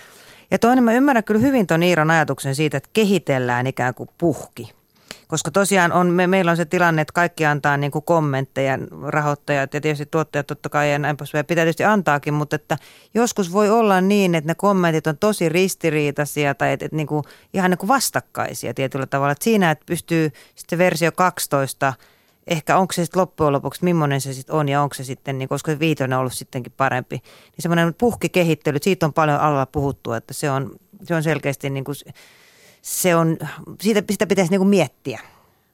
[0.51, 4.73] Ja toinen, mä ymmärrän kyllä hyvin ton Iiron ajatuksen siitä, että kehitellään ikään kuin puhki–
[5.29, 9.75] koska tosiaan on, me, meillä on se tilanne, että kaikki antaa niin kuin kommentteja, rahoittajat
[9.75, 11.47] ja tietysti tuottajat totta kai ja näin poispäin.
[11.47, 12.79] Pitää tietysti antaakin, mutta että
[13.15, 17.25] joskus voi olla niin, että ne kommentit on tosi ristiriitaisia tai että, että niin kuin,
[17.55, 19.33] ihan niin kuin vastakkaisia tietyllä tavalla.
[19.33, 21.93] Että siinä, että pystyy sitten versio 12
[22.47, 25.49] ehkä onko se sitten loppujen lopuksi, millainen se sitten on ja onko se sitten, niin,
[25.49, 27.17] koska se viitonen on ollut sittenkin parempi.
[27.17, 30.71] Niin semmoinen puhkikehittely, siitä on paljon alalla puhuttu, että se on,
[31.05, 31.97] se on selkeästi niin kuin
[32.85, 33.39] se on,
[33.81, 35.21] siitä, sitä pitäisi niin kuin miettiä.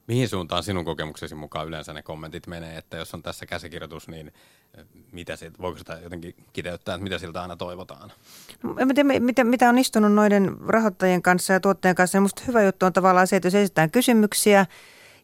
[0.07, 4.33] Mihin suuntaan sinun kokemuksesi mukaan yleensä ne kommentit menee, että jos on tässä käsikirjoitus, niin
[4.75, 8.13] eh, mitä siitä, voiko sitä jotenkin kiteyttää, että mitä siltä aina toivotaan?
[8.63, 12.19] No, en tiedä, mitä, mitä on istunut noiden rahoittajien kanssa ja tuottajien kanssa.
[12.19, 14.67] Ja musta hyvä juttu on tavallaan se, että jos esitetään kysymyksiä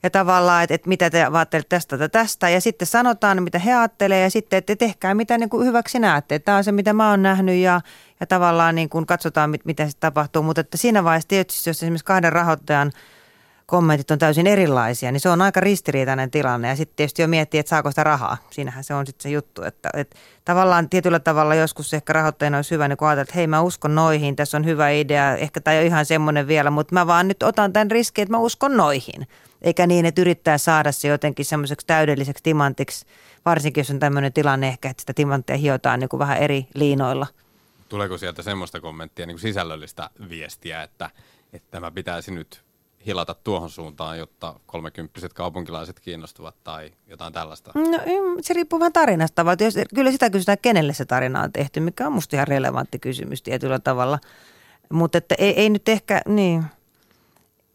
[0.02, 3.74] ja tavallaan, että, että mitä te ajattelette tästä tai tästä ja sitten sanotaan, mitä he
[3.74, 6.38] ajattelevat ja sitten, että tehkää mitä niin kuin hyväksi näette.
[6.38, 7.80] Tämä on se, mitä mä oon nähnyt ja
[8.20, 10.42] ja tavallaan niin kuin katsotaan, mit, mitä se tapahtuu.
[10.42, 12.92] Mutta että siinä vaiheessa tietysti, jos esimerkiksi kahden rahoittajan
[13.66, 16.68] kommentit on täysin erilaisia, niin se on aika ristiriitainen tilanne.
[16.68, 18.36] Ja sitten tietysti jo miettii, että saako sitä rahaa.
[18.50, 22.74] Siinähän se on sitten se juttu, että, että tavallaan tietyllä tavalla joskus ehkä rahoittajana olisi
[22.74, 25.80] hyvä niin ajatella, että hei mä uskon noihin, tässä on hyvä idea, ehkä tämä ei
[25.80, 29.26] ole ihan semmoinen vielä, mutta mä vaan nyt otan tämän riskin, että mä uskon noihin.
[29.62, 33.06] Eikä niin, että yrittää saada se jotenkin semmoiseksi täydelliseksi timantiksi,
[33.44, 37.26] varsinkin jos on tämmöinen tilanne ehkä, että sitä timanttia hiotaan niin kuin vähän eri liinoilla–
[37.88, 41.10] Tuleeko sieltä semmoista kommenttia, niin kuin sisällöllistä viestiä, että,
[41.52, 42.64] että tämä pitäisi nyt
[43.06, 47.72] hilata tuohon suuntaan, jotta kolmekymppiset kaupunkilaiset kiinnostuvat tai jotain tällaista?
[47.74, 47.98] No
[48.40, 49.44] se riippuu vähän tarinasta.
[49.60, 53.42] Jos, kyllä sitä kysytään, kenelle se tarina on tehty, mikä on musta ihan relevantti kysymys
[53.42, 54.18] tietyllä tavalla.
[54.92, 56.64] Mutta että ei, ei nyt ehkä, niin–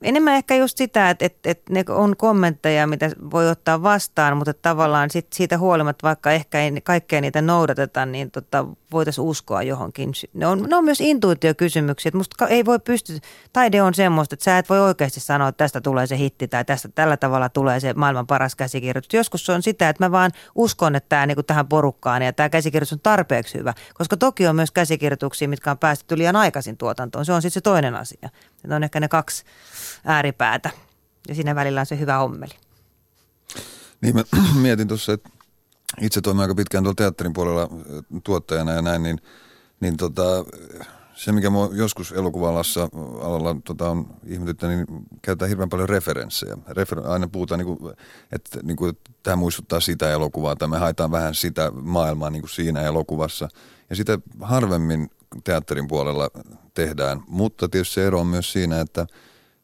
[0.01, 4.53] enemmän ehkä just sitä, että, että, että ne on kommentteja, mitä voi ottaa vastaan, mutta
[4.53, 10.13] tavallaan sit siitä huolimatta, vaikka ehkä ei kaikkea niitä noudateta, niin tota, voitaisiin uskoa johonkin.
[10.33, 12.11] Ne on, ne on myös intuitiokysymyksiä.
[12.15, 13.19] Musta ei voi pysty,
[13.53, 16.65] taide on semmoista, että sä et voi oikeasti sanoa, että tästä tulee se hitti tai
[16.65, 19.13] tästä tällä tavalla tulee se maailman paras käsikirjoitus.
[19.13, 22.49] Joskus se on sitä, että mä vaan uskon, että tämä niin tähän porukkaan ja tämä
[22.49, 23.73] käsikirjoitus on tarpeeksi hyvä.
[23.93, 27.25] Koska toki on myös käsikirjoituksia, mitkä on päästetty liian aikaisin tuotantoon.
[27.25, 28.29] Se on sitten se toinen asia.
[28.67, 29.43] Ne on ehkä ne kaksi
[30.05, 30.69] ääripäätä
[31.27, 32.53] ja siinä välillä on se hyvä ommeli.
[34.01, 34.23] Niin mä
[34.61, 35.29] mietin tuossa, että
[36.01, 37.69] itse toimin aika pitkään tuolla teatterin puolella
[38.23, 39.21] tuottajana ja näin, niin,
[39.79, 40.45] niin tota,
[41.13, 42.89] se, mikä mua joskus elokuvalassa
[43.21, 44.85] alalla tota, on ihmetyttä, niin
[45.21, 46.57] käytetään hirveän paljon referenssejä.
[46.69, 47.93] Refer- aina puhutaan, niin kuin,
[48.31, 52.49] että, niin kuin, tämä muistuttaa sitä elokuvaa, tai me haetaan vähän sitä maailmaa niin kuin
[52.49, 53.49] siinä elokuvassa.
[53.89, 55.09] Ja sitä harvemmin
[55.43, 56.29] teatterin puolella
[56.73, 59.07] tehdään, mutta tietysti se ero on myös siinä, että–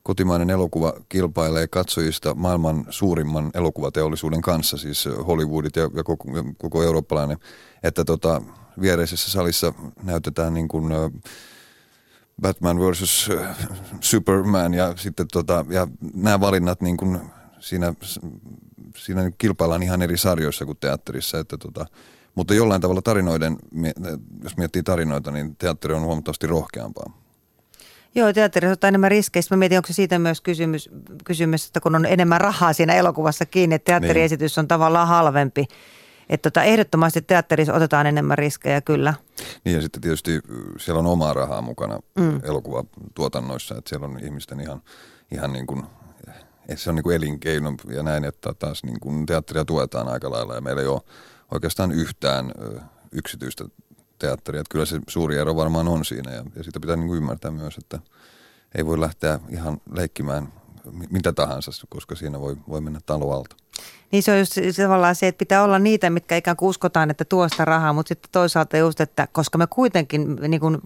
[0.08, 6.26] kotimainen elokuva kilpailee katsojista maailman suurimman elokuvateollisuuden kanssa, siis Hollywoodit ja, ja koko,
[6.58, 7.38] koko eurooppalainen,
[7.84, 8.42] että tota,
[8.82, 10.94] viereisessä salissa näytetään niin kuin,
[12.42, 13.30] Batman versus
[14.02, 17.20] Superman ja sitten tota, ja nämä valinnat niin kuin
[17.60, 17.94] siinä,
[18.98, 21.86] siinä niin kilpaillaan ihan eri sarjoissa kuin teatterissa, että tota,
[22.36, 23.58] mutta jollain tavalla tarinoiden,
[24.44, 27.27] jos miettii tarinoita, niin teatteri on huomattavasti rohkeampaa.
[28.16, 29.44] Joo, teatterissa ottaa enemmän riskejä.
[29.52, 30.90] Mä mietin, onko se siitä myös kysymys,
[31.26, 35.66] kysymys, että kun on enemmän rahaa siinä elokuvassa kiinni, että teatteriesitys on tavallaan halvempi.
[36.30, 39.14] Että tota, ehdottomasti teatterissa otetaan enemmän riskejä, kyllä.
[39.64, 40.40] Niin ja sitten tietysti
[40.78, 42.40] siellä on omaa rahaa mukana mm.
[42.44, 44.82] elokuvatuotannoissa, että siellä on ihmisten ihan,
[45.32, 45.84] ihan niin kuin,
[46.76, 50.56] se on niin kuin elinkeino ja näin, että taas niin kuin teatteria tuetaan aika lailla
[50.56, 51.02] ja meillä ei ole
[51.52, 52.52] oikeastaan yhtään
[53.12, 53.66] yksityistä
[54.20, 54.62] teatteria.
[54.62, 57.52] Että kyllä se suuri ero varmaan on siinä ja, ja sitä pitää niin kuin ymmärtää
[57.52, 58.00] myös, että
[58.76, 60.54] ei voi lähteä ihan leikkimään
[61.10, 63.56] mitä tahansa, koska siinä voi, voi mennä talo alta.
[64.12, 67.26] Niin se on just tavallaan se, että pitää olla niitä, mitkä ikään kuin uskotaan, että
[67.26, 70.78] tuosta rahaa, mutta sitten toisaalta just, että koska me kuitenkin niin kuin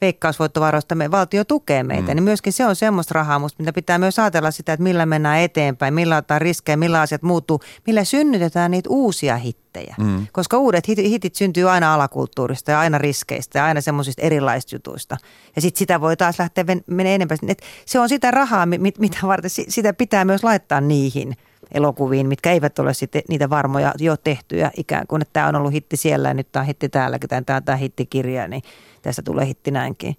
[0.00, 2.14] veikkausvoittovaroista me, valtio tukee meitä, mm.
[2.14, 5.40] niin myöskin se on semmoista rahaa, mutta mitä pitää myös ajatella sitä, että millä mennään
[5.40, 9.94] eteenpäin, millä ottaa riskejä, millä asiat muuttuu, millä synnytetään niitä uusia hittejä.
[9.98, 10.26] Mm.
[10.32, 15.16] Koska uudet hit, hitit syntyy aina alakulttuurista ja aina riskeistä ja aina semmoisista erilaisista jutuista.
[15.56, 17.38] Ja sitten sitä voi taas lähteä menemään enemmän.
[17.48, 21.36] Et se on sitä rahaa, mit, mitä varten sitä pitää myös laittaa niihin–
[21.74, 25.72] elokuviin, mitkä eivät ole sitten niitä varmoja jo tehtyjä ikään kuin, että tämä on ollut
[25.72, 28.62] hitti siellä ja nyt tämä on hitti täälläkin, tämä on tämä hittikirja, niin
[29.02, 30.16] tästä tulee hitti näinkin.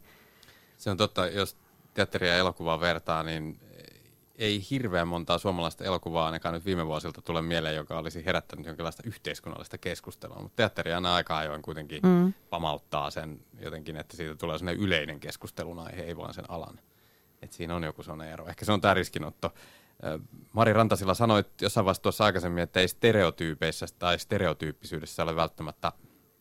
[0.77, 1.57] Se on totta, jos
[1.93, 3.59] teatteria ja elokuvaa vertaa, niin
[4.35, 9.03] ei hirveän montaa suomalaista elokuvaa ainakaan nyt viime vuosilta tule mieleen, joka olisi herättänyt jonkinlaista
[9.05, 10.41] yhteiskunnallista keskustelua.
[10.41, 12.33] Mutta teatteri aina aika ajoin kuitenkin mm.
[12.49, 16.79] pamauttaa sen jotenkin, että siitä tulee sellainen yleinen keskustelun aihe, ei vaan sen alan.
[17.41, 18.47] Et siinä on joku sellainen ero.
[18.47, 19.53] Ehkä se on tämä riskinotto.
[20.53, 25.91] Mari Rantasilla sanoit jossain vaiheessa tuossa aikaisemmin, että ei stereotyypeissä tai stereotyyppisyydessä ole välttämättä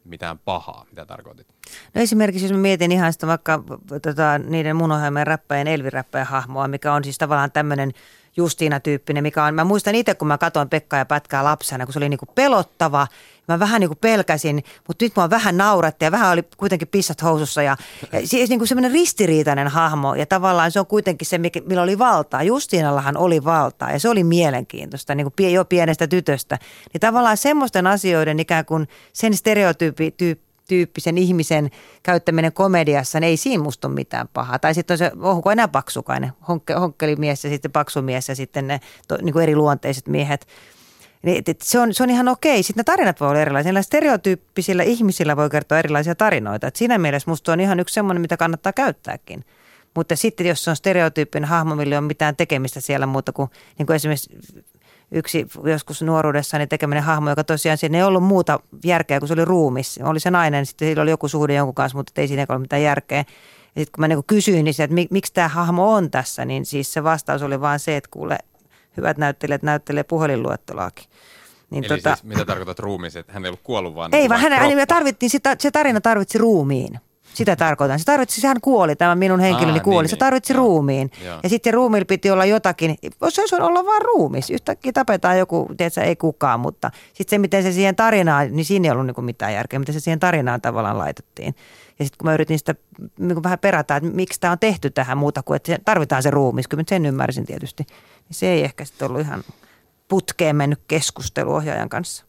[0.04, 0.84] mitään pahaa.
[0.90, 1.48] Mitä tarkoitit?
[1.94, 3.64] No esimerkiksi jos mä mietin ihan sitä vaikka
[4.02, 7.92] tota, niiden munohjelmien räppäjän, Elvi-räppäjän hahmoa, mikä on siis tavallaan tämmöinen–
[8.36, 11.98] Justiina-tyyppinen, mikä on, mä muistan itse, kun mä katsoin Pekkaa ja Pätkää lapsena, kun se
[11.98, 13.06] oli niinku pelottava,
[13.48, 17.62] mä vähän niinku pelkäsin, mutta nyt mä vähän nauratti ja vähän oli kuitenkin pissat housussa
[17.62, 17.76] ja,
[18.12, 22.42] ja siis niinku semmoinen ristiriitainen hahmo ja tavallaan se on kuitenkin se, millä oli valtaa.
[22.42, 26.58] Justiinallahan oli valtaa ja se oli mielenkiintoista, niin kuin jo pienestä tytöstä.
[26.92, 31.70] Niin tavallaan semmoisten asioiden ikään kuin sen stereotyyppi, tyyppi, tyyppisen ihmisen
[32.02, 34.58] käyttäminen komediassa, niin ei siinä musta ole mitään pahaa.
[34.58, 38.80] Tai sitten on se, onko enää paksukainen, Honkke, honkkelimies ja sitten paksumies ja sitten ne
[39.08, 40.46] to, niin kuin eri luonteiset miehet.
[41.22, 42.62] Niin, et, se, on, se on ihan okei.
[42.62, 43.68] Sitten ne tarinat voi olla erilaisia.
[43.68, 46.66] Näillä stereotyyppisillä ihmisillä voi kertoa erilaisia tarinoita.
[46.66, 49.44] Et siinä mielessä musta on ihan yksi semmoinen, mitä kannattaa käyttääkin.
[49.94, 53.50] Mutta sitten jos se on stereotyyppinen hahmo, millä ei ole mitään tekemistä siellä muuta kuin,
[53.78, 54.30] niin kuin esimerkiksi
[55.12, 59.44] yksi joskus nuoruudessani tekeminen hahmo, joka tosiaan siinä ei ollut muuta järkeä, kun se oli
[59.44, 60.00] ruumis.
[60.02, 62.82] Oli se nainen, sitten sillä oli joku suhde jonkun kanssa, mutta ei siinä ole mitään
[62.82, 63.18] järkeä.
[63.18, 63.24] Ja
[63.80, 66.92] sitten kun mä niin kysyin, niin se, että miksi tämä hahmo on tässä, niin siis
[66.92, 68.38] se vastaus oli vaan se, että kuule,
[68.96, 71.04] hyvät näyttelijät näyttelee puhelinluettelaakin.
[71.70, 74.14] Niin Eli tota, siis, mitä tarkoitat ruumiin, että hän ei ollut kuollut vaan...
[74.14, 77.00] Ei, niin vaan hän, hän tarvittiin, sitä, se tarina tarvitsi ruumiin.
[77.34, 77.98] Sitä tarkoitan.
[77.98, 80.02] Se tarvitsi, sehän kuoli, tämä minun henkilöni Aa, kuoli.
[80.02, 80.58] Niin, se tarvitsi niin.
[80.58, 81.10] ruumiin.
[81.24, 81.38] Joo.
[81.42, 82.96] Ja sitten ruumiin piti olla jotakin,
[83.28, 84.50] se olisi olla vain ruumis.
[84.50, 88.88] Yhtäkkiä tapetaan joku, tiedätkö, ei kukaan, mutta sitten se, miten se siihen tarinaan, niin siinä
[88.88, 91.54] ei ollut niin mitään järkeä, miten se siihen tarinaan tavallaan laitettiin.
[91.98, 92.74] Ja sitten kun mä yritin sitä
[93.18, 96.68] niin vähän perätä, että miksi tämä on tehty tähän muuta kuin, että tarvitaan se ruumis,
[96.68, 97.86] kyllä sen ymmärsin tietysti.
[98.28, 99.44] Niin se ei ehkä sitten ollut ihan
[100.08, 102.24] putkeen mennyt keskustelu ohjaajan kanssa.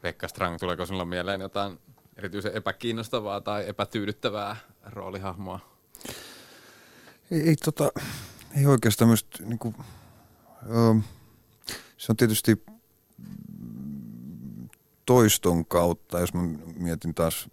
[0.00, 1.78] Pekka Strang, tuleeko sinulla mieleen jotain
[2.20, 5.60] erityisen epäkiinnostavaa tai epätyydyttävää roolihahmoa?
[7.30, 7.92] Ei, ei, tota,
[8.56, 9.74] ei oikeastaan myös, niin kuin,
[10.62, 11.00] ö,
[11.96, 12.64] se on tietysti
[15.06, 16.40] toiston kautta, jos mä
[16.76, 17.48] mietin taas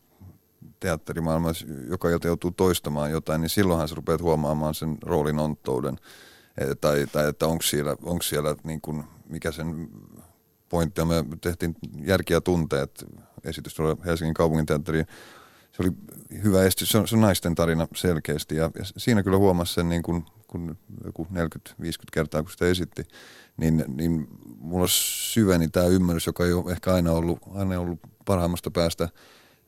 [0.80, 1.49] teatterimaailma
[1.89, 5.97] joka ilta joutuu toistamaan jotain, niin silloinhan sä rupeat huomaamaan sen roolin onttouden.
[6.57, 9.89] E, tai, tai että onko siellä, onko siellä niin kuin, mikä sen
[10.70, 11.07] pointti on.
[11.07, 13.05] Me tehtiin Järki ja tunteet
[13.44, 15.06] esitys tuolla Helsingin kaupunginteatteriin.
[15.72, 15.92] Se oli
[16.44, 19.90] hyvä esitys, se on, se on naisten tarina selkeästi ja, ja siinä kyllä huomasi sen
[19.90, 21.36] niin kuin, kun joku 40-50
[22.12, 23.08] kertaa kun sitä esitti,
[23.58, 24.28] niin, niin
[24.60, 29.10] mulla syveni tämä ymmärrys, joka ei ole ehkä aina ollut, aina ollut parhaimmasta päästä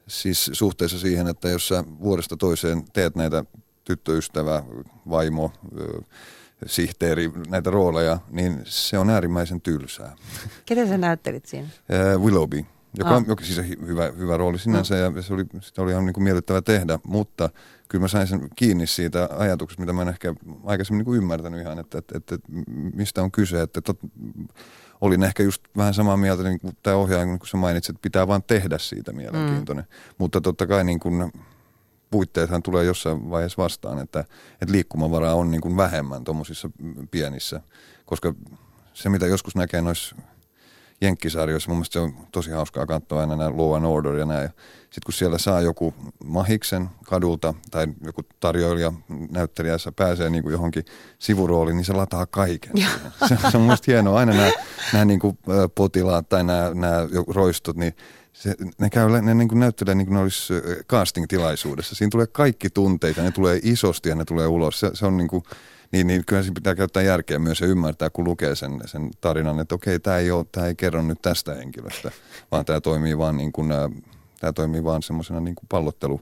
[0.09, 3.43] siis suhteessa siihen, että jos sä vuodesta toiseen teet näitä
[3.83, 4.63] tyttöystävä,
[5.09, 5.51] vaimo,
[6.65, 10.15] sihteeri, näitä rooleja, niin se on äärimmäisen tylsää.
[10.65, 11.67] Ketä sä näyttelit siinä?
[12.17, 12.65] Willoughby,
[12.97, 15.15] joka, on, joka siis hyvä, hyvä rooli sinänsä no.
[15.15, 17.49] ja se oli, sitä oli ihan niin kuin miellyttävä tehdä, mutta
[17.89, 20.33] kyllä mä sain sen kiinni siitä ajatuksesta, mitä mä en ehkä
[20.65, 22.37] aikaisemmin niin kuin ymmärtänyt ihan, että, että, että,
[22.93, 23.61] mistä on kyse.
[23.61, 23.99] Että tot,
[25.01, 28.01] olin ehkä just vähän samaa mieltä, niin kuin tämä ohjaaja, niin kuin sä mainitsit, että
[28.01, 29.85] pitää vaan tehdä siitä mielenkiintoinen.
[29.89, 30.13] Mm.
[30.17, 31.31] Mutta totta kai niin kuin,
[32.11, 34.19] puitteethan tulee jossain vaiheessa vastaan, että,
[34.61, 36.69] että liikkumavaraa on niin kuin vähemmän tuommoisissa
[37.11, 37.61] pienissä,
[38.05, 38.33] koska
[38.93, 40.15] se mitä joskus näkee noissa
[41.01, 41.69] jenkkisarjoissa.
[41.69, 44.49] Mun mielestä se on tosi hauskaa katsoa aina nämä Law and Order ja näin.
[44.79, 45.93] Sitten kun siellä saa joku
[46.23, 48.93] mahiksen kadulta tai joku tarjoilija,
[49.31, 50.85] näyttelijä, pääsee niin kuin johonkin
[51.19, 52.71] sivurooliin, niin se lataa kaiken.
[53.27, 54.19] Se, se on mun hienoa.
[54.19, 54.51] Aina nämä,
[54.93, 55.37] nämä niin kuin
[55.75, 57.93] potilaat tai nämä, nämä roistot, niin
[58.33, 60.53] se, ne, käy, ne niin kuin näyttelee niin kuin ne olisi
[60.87, 61.95] casting-tilaisuudessa.
[61.95, 64.79] Siinä tulee kaikki tunteita, ne tulee isosti ja ne tulee ulos.
[64.79, 65.43] Se, se on niin kuin,
[65.91, 69.59] niin, niin kyllä siinä pitää käyttää järkeä myös ja ymmärtää, kun lukee sen, sen tarinan,
[69.59, 72.11] että okei, tämä ei, ole, tämä ei kerro nyt tästä henkilöstä,
[72.51, 73.69] vaan tämä toimii vaan, niin kuin,
[74.39, 76.21] tämä toimii vaan semmoisena niin kuin pallottelu,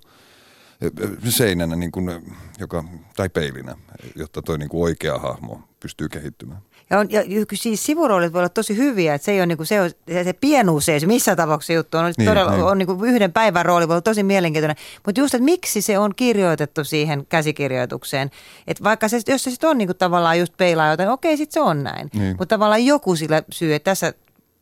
[1.30, 2.11] seinänä, niin kuin,
[2.59, 2.84] joka,
[3.15, 3.76] tai peilinä,
[4.15, 6.61] jotta tuo niin kuin oikea hahmo pystyy kehittymään.
[6.90, 7.22] Ja, on, ja
[7.54, 10.34] siis sivuroolit voi olla tosi hyviä, että se ei ole niin kuin se, se, se
[10.34, 12.14] pienuus ei se missä tapauksessa juttu on.
[12.18, 12.64] Niin, todella, niin.
[12.64, 14.78] on niin kuin yhden päivän rooli voi olla tosi mielenkiintoinen.
[15.06, 18.32] Mutta just, että miksi se on kirjoitettu siihen käsikirjoitukseen.
[18.68, 21.54] Että vaikka se, jos se sitten on niin kuin tavallaan just peilaa jotain, okei sitten
[21.54, 22.10] se on näin.
[22.14, 22.36] Niin.
[22.40, 24.14] Mutta tavallaan joku sillä syy, että tässä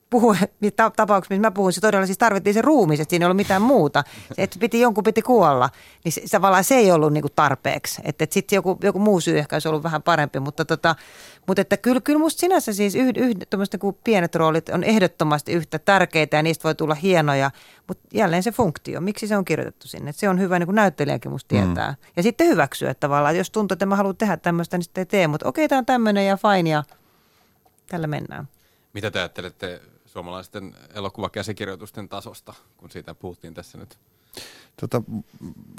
[0.10, 0.36] puhuu,
[0.96, 3.62] tapauksessa, missä mä puhun, se todella siis tarvittiin se ruumis, että siinä ei ollut mitään
[3.62, 4.04] muuta.
[4.38, 5.70] Että piti, jonkun piti kuolla,
[6.04, 8.02] niin se, tavallaan se ei ollut niinku tarpeeksi.
[8.06, 10.96] Että et sitten joku, joku muu syy ehkä olisi ollut vähän parempi, mutta, tota,
[11.48, 15.80] mutta että kyllä, kyllä musta sinänsä siis yh, yh, niin pienet roolit on ehdottomasti yhtä
[15.80, 17.52] tärkeitä ja niistä voi tulla hienoja,
[17.88, 20.10] mutta jälleen se funktio, miksi se on kirjoitettu sinne.
[20.10, 21.62] Että se on hyvä niin kuin näyttelijäkin musta mm.
[21.62, 21.92] tietää.
[21.92, 22.12] Mm.
[22.16, 25.02] Ja sitten hyväksyä että tavallaan, että jos tuntuu, että mä haluan tehdä tämmöistä, niin sitten
[25.02, 26.84] ei tee, mutta okei, tämä on tämmöinen ja fine ja
[27.90, 28.48] tällä mennään.
[28.94, 33.98] Mitä te ajattelette suomalaisten elokuvakäsikirjoitusten tasosta, kun siitä puhuttiin tässä nyt?
[34.82, 35.04] Tota,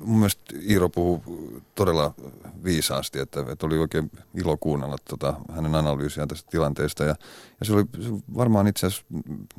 [0.02, 1.22] mun mielestä Iiro puhuu
[1.74, 2.14] todella
[2.64, 7.04] viisaasti, että, että oli oikein ilo kuunnella tota, hänen analyysiään tästä tilanteesta.
[7.04, 7.14] Ja,
[7.60, 7.84] ja se oli
[8.36, 9.06] varmaan itse asiassa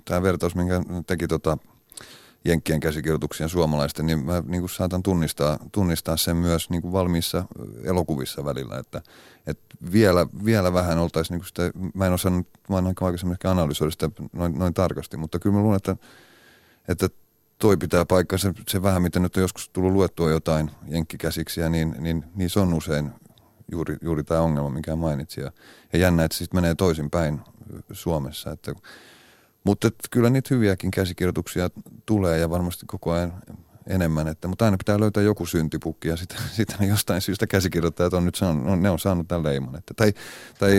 [0.05, 1.57] tämä vertaus, minkä teki tota,
[2.45, 7.45] jenkkien käsikirjoituksien suomalaisten, niin mä niin kuin saatan tunnistaa, tunnistaa sen myös niin kuin valmiissa
[7.83, 9.01] elokuvissa välillä, että,
[9.47, 13.51] että vielä, vielä vähän oltaisiin niin kuin sitä, mä en osannut, mä en aikaisemmin ehkä
[13.51, 15.95] analysoida sitä noin, noin tarkasti, mutta kyllä mä luulen, että,
[16.87, 17.09] että
[17.59, 22.25] toi pitää paikkaa se, vähän, mitä nyt on joskus tullut luettua jotain jenkkikäsiksiä, niin, niin,
[22.35, 23.11] niin se on usein
[23.71, 25.43] juuri, juuri tämä ongelma, mikä mainitsin.
[25.43, 25.51] Ja,
[25.93, 27.41] ja jännä, että se sitten menee toisinpäin
[27.91, 28.75] Suomessa, että
[29.63, 31.69] mutta kyllä niitä hyviäkin käsikirjoituksia
[32.05, 33.33] tulee ja varmasti koko ajan
[33.87, 38.25] enemmän, että, mutta aina pitää löytää joku syntipukki ja sitten, sitten jostain syystä käsikirjoittajat on
[38.25, 39.75] nyt saanut, ne on saanut tämän leiman.
[39.75, 40.13] Että, tai,
[40.59, 40.71] tai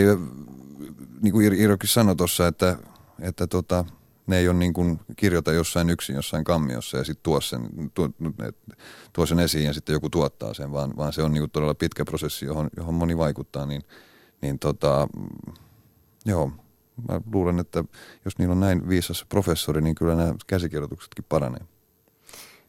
[1.21, 2.77] niin kuin Irokin sanoi tuossa, että,
[3.21, 3.85] että tota,
[4.29, 8.09] ne ei ole niin kuin kirjoita jossain yksin jossain kammiossa ja sitten tuo sen, tuo,
[9.13, 11.75] tuo sen esiin ja sitten joku tuottaa sen, vaan, vaan se on niin kuin todella
[11.75, 13.83] pitkä prosessi, johon, johon moni vaikuttaa, niin,
[14.43, 15.09] niin tota,
[16.27, 16.53] joo,
[17.09, 17.85] mä luulen, että
[18.25, 21.61] jos niillä on näin viisas professori, niin kyllä nämä käsikirjoituksetkin paranee.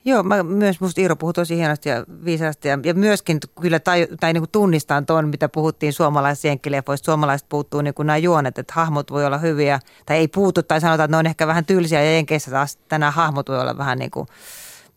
[0.05, 4.07] Joo, mä myös musta Iiro puhui tosi hienosti ja viisaasti ja, ja myöskin kyllä tai,
[4.19, 7.05] tai niin kuin tunnistan tuon, mitä puhuttiin suomalaisissa jenkkileffoista.
[7.05, 10.81] Suomalaiset puuttuu niin kuin nämä juonet, että hahmot voi olla hyviä tai ei puutu tai
[10.81, 13.99] sanotaan, että ne on ehkä vähän tylsiä ja jenkeissä taas tänään hahmot voi olla vähän
[13.99, 14.27] niin kuin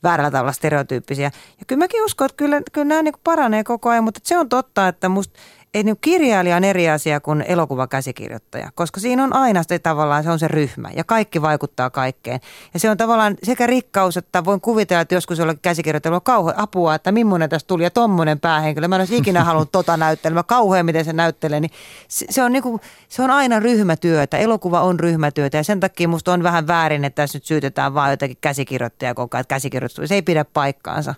[0.03, 1.31] väärällä tavalla stereotyyppisiä.
[1.59, 4.39] Ja kyllä mäkin uskon, että kyllä, kyllä nämä niin kuin paranee koko ajan, mutta se
[4.39, 5.41] on totta, että musta
[5.75, 10.31] ei niin kirjailija on eri asia kuin elokuvakäsikirjoittaja, koska siinä on aina se tavallaan, se
[10.31, 12.41] on se ryhmä ja kaikki vaikuttaa kaikkeen.
[12.75, 16.59] Ja se on tavallaan sekä rikkaus, että voin kuvitella, että joskus jollakin käsikirjoittajalla on kauhean
[16.59, 18.89] apua, että millainen tästä tuli ja tommonen päähenkilö.
[18.89, 21.61] Mä en olisi ikinä halunnut tota näyttelemään, kauhean miten se näyttelee.
[21.61, 21.73] Niin
[22.09, 26.09] se, se, on niin kuin, se on aina ryhmätyötä, elokuva on ryhmätyötä ja sen takia
[26.09, 30.09] musta on vähän väärin, että tässä nyt syytetään vaan jotakin käsikirjoittajaa koko ajan, että käsikirjoitus,
[30.09, 31.15] se ei pidä paikkaansa.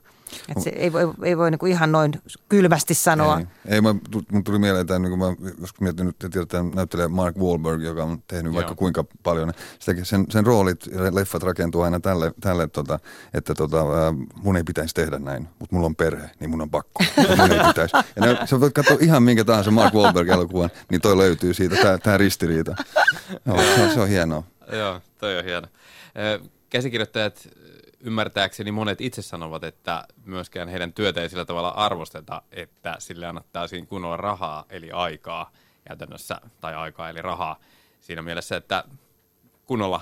[0.48, 2.12] Et se ei voi, ei voi niinku ihan noin
[2.48, 3.38] kylmästi sanoa.
[3.38, 3.94] Ei, ei mä,
[4.32, 5.26] mun tuli mieleen, että niin mä
[5.60, 8.54] joskus mietin nyt, että näyttelee Mark Wahlberg, joka on tehnyt Joo.
[8.54, 9.52] vaikka kuinka paljon.
[9.78, 12.98] Sitäkin, sen, sen roolit ja leffat rakentuu aina tälle, tälle tota,
[13.34, 13.84] että tota,
[14.42, 17.04] mun ei pitäisi tehdä näin, mutta mulla on perhe, niin mun on pakko.
[17.16, 17.96] mun ei pitäisi.
[18.16, 22.18] Ja ne, sä voit katsoa ihan minkä tahansa Mark Wahlberg-elokuvan, niin toi löytyy siitä, tämä
[22.18, 22.74] ristiriita.
[23.44, 24.42] No, se, on, se on hienoa.
[24.72, 25.66] Joo, toi on hieno.
[26.70, 27.48] Käsikirjoittajat
[28.04, 33.86] ymmärtääkseni monet itse sanovat, että myöskään heidän työtä ei sillä tavalla arvosteta, että sille annettaisiin
[33.86, 35.50] kunnolla rahaa, eli aikaa
[35.88, 37.60] käytännössä, tai aikaa eli rahaa
[38.00, 38.84] siinä mielessä, että
[39.64, 40.00] kunnolla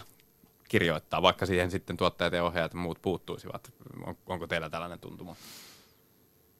[0.69, 3.73] kirjoittaa, vaikka siihen sitten tuottajat ja ohjaajat ja muut puuttuisivat.
[4.07, 5.37] On, onko teillä tällainen tuntuma?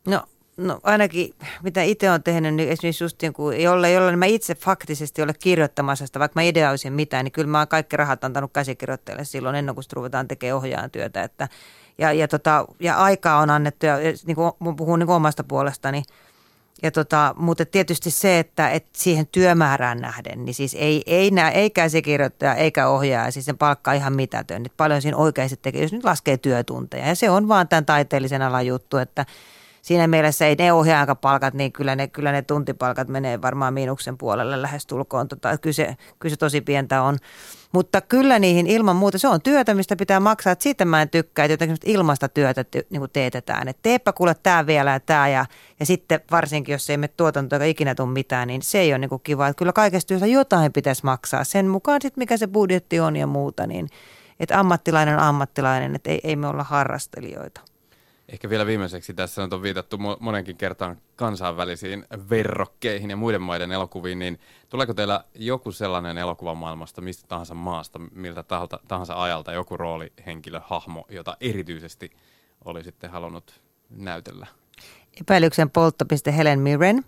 [0.07, 0.27] No
[0.57, 4.55] No ainakin mitä itse olen tehnyt, niin esimerkiksi just niin kuin, jolle, jolle mä itse
[4.55, 8.53] faktisesti ole kirjoittamassa sitä, vaikka mä ideoisin mitään, niin kyllä mä oon kaikki rahat antanut
[8.53, 11.23] käsikirjoittajille silloin ennen kuin ruvetaan tekemään ohjaajan työtä.
[11.23, 11.49] Että,
[11.99, 13.97] ja, ja, tota, ja aikaa on annettu, ja
[14.27, 16.03] niin kuin, puhun niin kuin omasta puolestani,
[16.83, 21.51] ja tota, mutta tietysti se, että, että siihen työmäärään nähden, niin siis ei, ei, nää,
[21.51, 24.67] ei käsikirjoittaja eikä ohjaaja, siis sen palkka ihan mitätön.
[24.67, 27.07] Että paljon siinä oikeasti tekee, jos nyt laskee työtunteja.
[27.07, 29.27] Ja se on vaan tämän taiteellisen alan juttu, että
[29.83, 34.63] siinä mielessä ei ne ohjaajakapalkat, niin kyllä ne, kyllä ne tuntipalkat menee varmaan miinuksen puolelle
[34.63, 35.29] lähestulkoon.
[35.29, 37.19] Tota, kyllä, se, kyllä se tosi pientä on.
[37.73, 40.53] Mutta kyllä niihin ilman muuta, se on työtä, mistä pitää maksaa.
[40.53, 43.69] Että siitä mä en tykkää, että jotenkin ilmasta työtä ty, niin kuin teetetään.
[43.69, 45.47] Että teepä kuule tämä vielä ja tämä ja,
[45.81, 48.99] ja sitten varsinkin, jos ei me tuotanto eikä ikinä tule mitään, niin se ei ole
[48.99, 49.49] niin kuin kiva.
[49.49, 51.45] Että kyllä kaikesta työstä jotain pitäisi maksaa.
[51.45, 53.89] Sen mukaan sitten mikä se budjetti on ja muuta, niin
[54.41, 57.72] että ammattilainen on ammattilainen, että ei, ei me olla harrastelijoita.
[58.33, 64.41] Ehkä vielä viimeiseksi tässä on viitattu monenkin kertaan kansainvälisiin verrokkeihin ja muiden maiden elokuviin, niin
[64.69, 68.45] tuleeko teillä joku sellainen elokuvamaailmasta, mistä tahansa maasta, miltä
[68.89, 72.11] tahansa ajalta joku roolihenkilö, hahmo, jota erityisesti
[72.65, 73.61] olisitte halunnut
[73.91, 74.47] näytellä?
[75.21, 77.05] Epäilyksen polttopiste Helen Mirren,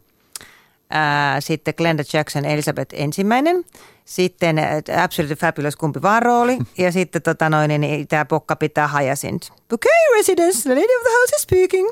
[0.95, 3.65] ää, sitten Glenda Jackson Elizabeth ensimmäinen,
[4.05, 4.57] sitten
[5.03, 9.53] Absolutely Fabulous kumpi vaan rooli, ja sitten tota noin, niin, niin tämä pokka pitää Hyacinth.
[9.73, 11.89] Okay, residence, the lady of the house is speaking.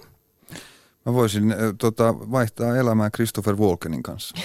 [1.07, 4.37] Mä voisin äh, tota, vaihtaa elämää Christopher Walkenin kanssa.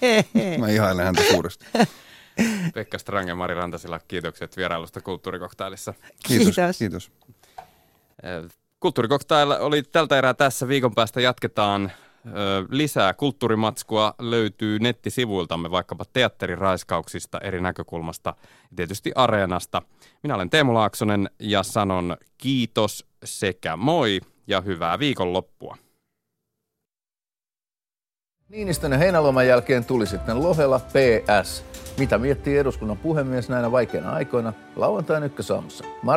[0.60, 1.66] Mä ihailen häntä suuresti.
[2.74, 5.94] Pekka Strange ja Mari Rantasilla, kiitokset vierailusta Kulttuurikoktailissa.
[6.26, 6.54] Kiitos.
[6.54, 6.78] Kiitos.
[6.78, 7.10] kiitos.
[8.80, 10.68] Kulttuurikoktail oli tältä erää tässä.
[10.68, 11.92] Viikon päästä jatketaan
[12.70, 18.34] lisää kulttuurimatskua löytyy nettisivuiltamme vaikkapa teatteriraiskauksista eri näkökulmasta
[18.70, 19.82] ja tietysti areenasta.
[20.22, 25.76] Minä olen Teemu Laaksonen ja sanon kiitos sekä moi ja hyvää viikonloppua.
[28.48, 31.64] Niinistön ja heinäloman jälkeen tuli sitten Lohela PS.
[31.98, 34.52] Mitä miettii eduskunnan puhemies näinä vaikeina aikoina?
[34.76, 35.84] Lauantain ykkösaamussa.
[36.02, 36.16] Maria